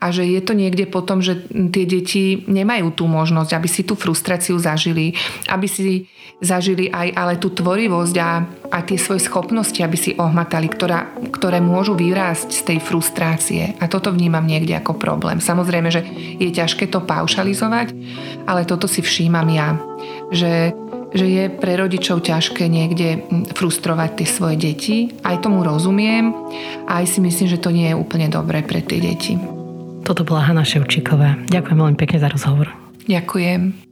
a 0.00 0.08
že 0.08 0.24
je 0.24 0.40
to 0.40 0.56
niekde 0.56 0.88
potom, 0.88 1.20
že 1.20 1.44
tie 1.48 1.84
deti 1.84 2.40
nemajú 2.48 2.96
tú 2.96 3.04
možnosť, 3.04 3.50
aby 3.52 3.68
si 3.68 3.84
tú 3.84 3.92
frustráciu 3.92 4.56
zažili, 4.56 5.12
aby 5.52 5.68
si 5.68 6.08
zažili 6.40 6.88
aj 6.90 7.08
ale 7.14 7.34
tú 7.36 7.52
tvorivosť 7.52 8.16
a, 8.20 8.30
a 8.72 8.78
tie 8.82 8.98
svoje 8.98 9.22
schopnosti, 9.22 9.78
aby 9.78 9.96
si 9.96 10.16
ohmatali, 10.16 10.66
ktorá, 10.66 11.14
ktoré 11.30 11.60
môžu 11.60 11.94
vyrásť 11.94 12.48
z 12.50 12.60
tej 12.74 12.78
frustrácie. 12.82 13.76
A 13.78 13.86
toto 13.86 14.10
vnímam 14.10 14.44
niekde 14.44 14.74
ako 14.76 14.98
problém. 14.98 15.38
Samozrejme, 15.38 15.88
že 15.92 16.02
je 16.40 16.50
ťažké 16.50 16.90
to 16.90 17.04
paušalizovať, 17.04 17.94
ale 18.48 18.68
toto 18.68 18.90
si 18.90 19.00
všímam 19.00 19.48
ja, 19.52 19.78
že 20.32 20.74
že 21.14 21.26
je 21.30 21.44
pre 21.46 21.78
rodičov 21.78 22.26
ťažké 22.26 22.66
niekde 22.66 23.22
frustrovať 23.54 24.10
tie 24.20 24.28
svoje 24.28 24.56
deti. 24.58 24.96
Aj 25.22 25.38
tomu 25.38 25.62
rozumiem 25.62 26.34
a 26.90 27.00
aj 27.00 27.06
si 27.06 27.18
myslím, 27.22 27.48
že 27.48 27.62
to 27.62 27.70
nie 27.70 27.94
je 27.94 27.96
úplne 27.96 28.26
dobré 28.26 28.66
pre 28.66 28.82
tie 28.82 28.98
deti. 28.98 29.38
Toto 30.04 30.26
bola 30.26 30.44
Hanna 30.44 30.66
Ševčíková. 30.66 31.48
Ďakujem 31.48 31.78
veľmi 31.80 31.96
pekne 31.96 32.18
za 32.20 32.28
rozhovor. 32.28 32.68
Ďakujem. 33.08 33.83